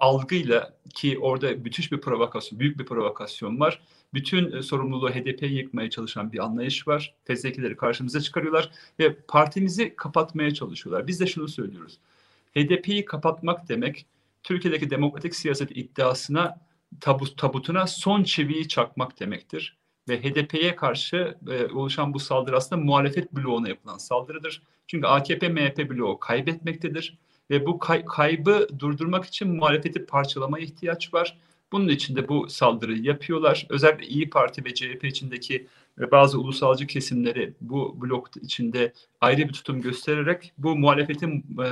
algıyla 0.00 0.74
ki 0.94 1.18
orada 1.18 1.50
müthiş 1.50 1.92
bir 1.92 2.00
provokasyon, 2.00 2.60
büyük 2.60 2.78
bir 2.78 2.84
provokasyon 2.84 3.60
var. 3.60 3.82
Bütün 4.14 4.52
e, 4.52 4.62
sorumluluğu 4.62 5.10
HDP'ye 5.10 5.50
yıkmaya 5.50 5.90
çalışan 5.90 6.32
bir 6.32 6.38
anlayış 6.38 6.88
var. 6.88 7.14
Fezlekeleri 7.24 7.76
karşımıza 7.76 8.20
çıkarıyorlar 8.20 8.70
ve 8.98 9.16
partimizi 9.28 9.96
kapatmaya 9.96 10.54
çalışıyorlar. 10.54 11.06
Biz 11.06 11.20
de 11.20 11.26
şunu 11.26 11.48
söylüyoruz. 11.48 11.98
HDP'yi 12.56 13.04
kapatmak 13.04 13.68
demek 13.68 14.06
Türkiye'deki 14.42 14.90
demokratik 14.90 15.34
siyaset 15.34 15.76
iddiasına 15.76 16.60
tabut, 17.00 17.38
tabutuna 17.38 17.86
son 17.86 18.22
çiviyi 18.22 18.68
çakmak 18.68 19.20
demektir. 19.20 19.79
Ve 20.10 20.22
HDP'ye 20.22 20.76
karşı 20.76 21.34
e, 21.50 21.66
oluşan 21.66 22.14
bu 22.14 22.18
saldırı 22.18 22.56
aslında 22.56 22.82
muhalefet 22.82 23.32
bloğuna 23.32 23.68
yapılan 23.68 23.98
saldırıdır. 23.98 24.62
Çünkü 24.86 25.06
AKP-MHP 25.06 25.90
bloğu 25.90 26.18
kaybetmektedir. 26.18 27.18
Ve 27.50 27.66
bu 27.66 27.78
kay- 27.78 28.04
kaybı 28.04 28.68
durdurmak 28.78 29.24
için 29.24 29.56
muhalefeti 29.56 30.06
parçalamaya 30.06 30.64
ihtiyaç 30.64 31.14
var. 31.14 31.38
Bunun 31.72 31.88
için 31.88 32.16
de 32.16 32.28
bu 32.28 32.48
saldırıyı 32.48 33.02
yapıyorlar. 33.02 33.66
Özellikle 33.68 34.06
İyi 34.06 34.30
Parti 34.30 34.64
ve 34.64 34.74
CHP 34.74 35.04
içindeki 35.04 35.66
bazı 36.12 36.40
ulusalcı 36.40 36.86
kesimleri 36.86 37.54
bu 37.60 38.00
blok 38.02 38.36
içinde 38.42 38.92
ayrı 39.20 39.48
bir 39.48 39.52
tutum 39.52 39.82
göstererek 39.82 40.52
bu 40.58 40.76
muhalefetin 40.76 41.46
e, 41.64 41.68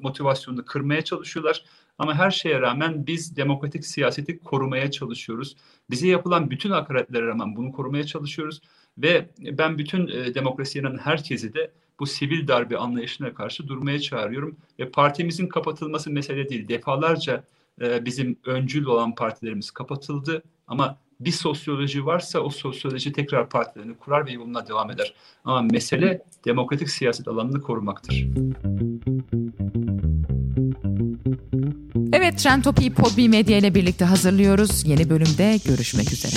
motivasyonunu 0.00 0.64
kırmaya 0.64 1.02
çalışıyorlar. 1.04 1.64
Ama 1.98 2.14
her 2.14 2.30
şeye 2.30 2.60
rağmen 2.60 3.06
biz 3.06 3.36
demokratik 3.36 3.86
siyaseti 3.86 4.38
korumaya 4.38 4.90
çalışıyoruz. 4.90 5.56
Bize 5.90 6.08
yapılan 6.08 6.50
bütün 6.50 6.70
hakaretlere 6.70 7.26
rağmen 7.26 7.56
bunu 7.56 7.72
korumaya 7.72 8.04
çalışıyoruz. 8.04 8.60
Ve 8.98 9.28
ben 9.38 9.78
bütün 9.78 10.08
e, 10.08 10.80
inanan 10.80 10.98
herkesi 10.98 11.54
de 11.54 11.70
bu 12.00 12.06
sivil 12.06 12.48
darbe 12.48 12.76
anlayışına 12.76 13.34
karşı 13.34 13.68
durmaya 13.68 14.00
çağırıyorum. 14.00 14.56
Ve 14.78 14.90
partimizin 14.90 15.46
kapatılması 15.46 16.10
mesele 16.10 16.48
değil. 16.48 16.68
Defalarca 16.68 17.44
e, 17.80 18.04
bizim 18.04 18.36
öncül 18.46 18.84
olan 18.84 19.14
partilerimiz 19.14 19.70
kapatıldı. 19.70 20.42
Ama 20.66 20.98
bir 21.20 21.32
sosyoloji 21.32 22.06
varsa 22.06 22.40
o 22.40 22.50
sosyoloji 22.50 23.12
tekrar 23.12 23.48
partilerini 23.48 23.94
kurar 23.94 24.26
ve 24.26 24.32
yoluna 24.32 24.68
devam 24.68 24.90
eder. 24.90 25.14
Ama 25.44 25.62
mesele 25.62 26.22
demokratik 26.44 26.90
siyaset 26.90 27.28
alanını 27.28 27.60
korumaktır. 27.60 28.26
Evet 32.12 32.38
Trend 32.38 32.62
Topi'yi 32.62 32.94
Podbi 32.94 33.28
Medya 33.28 33.58
ile 33.58 33.74
birlikte 33.74 34.04
hazırlıyoruz. 34.04 34.86
Yeni 34.86 35.10
bölümde 35.10 35.58
görüşmek 35.66 36.12
üzere. 36.12 36.36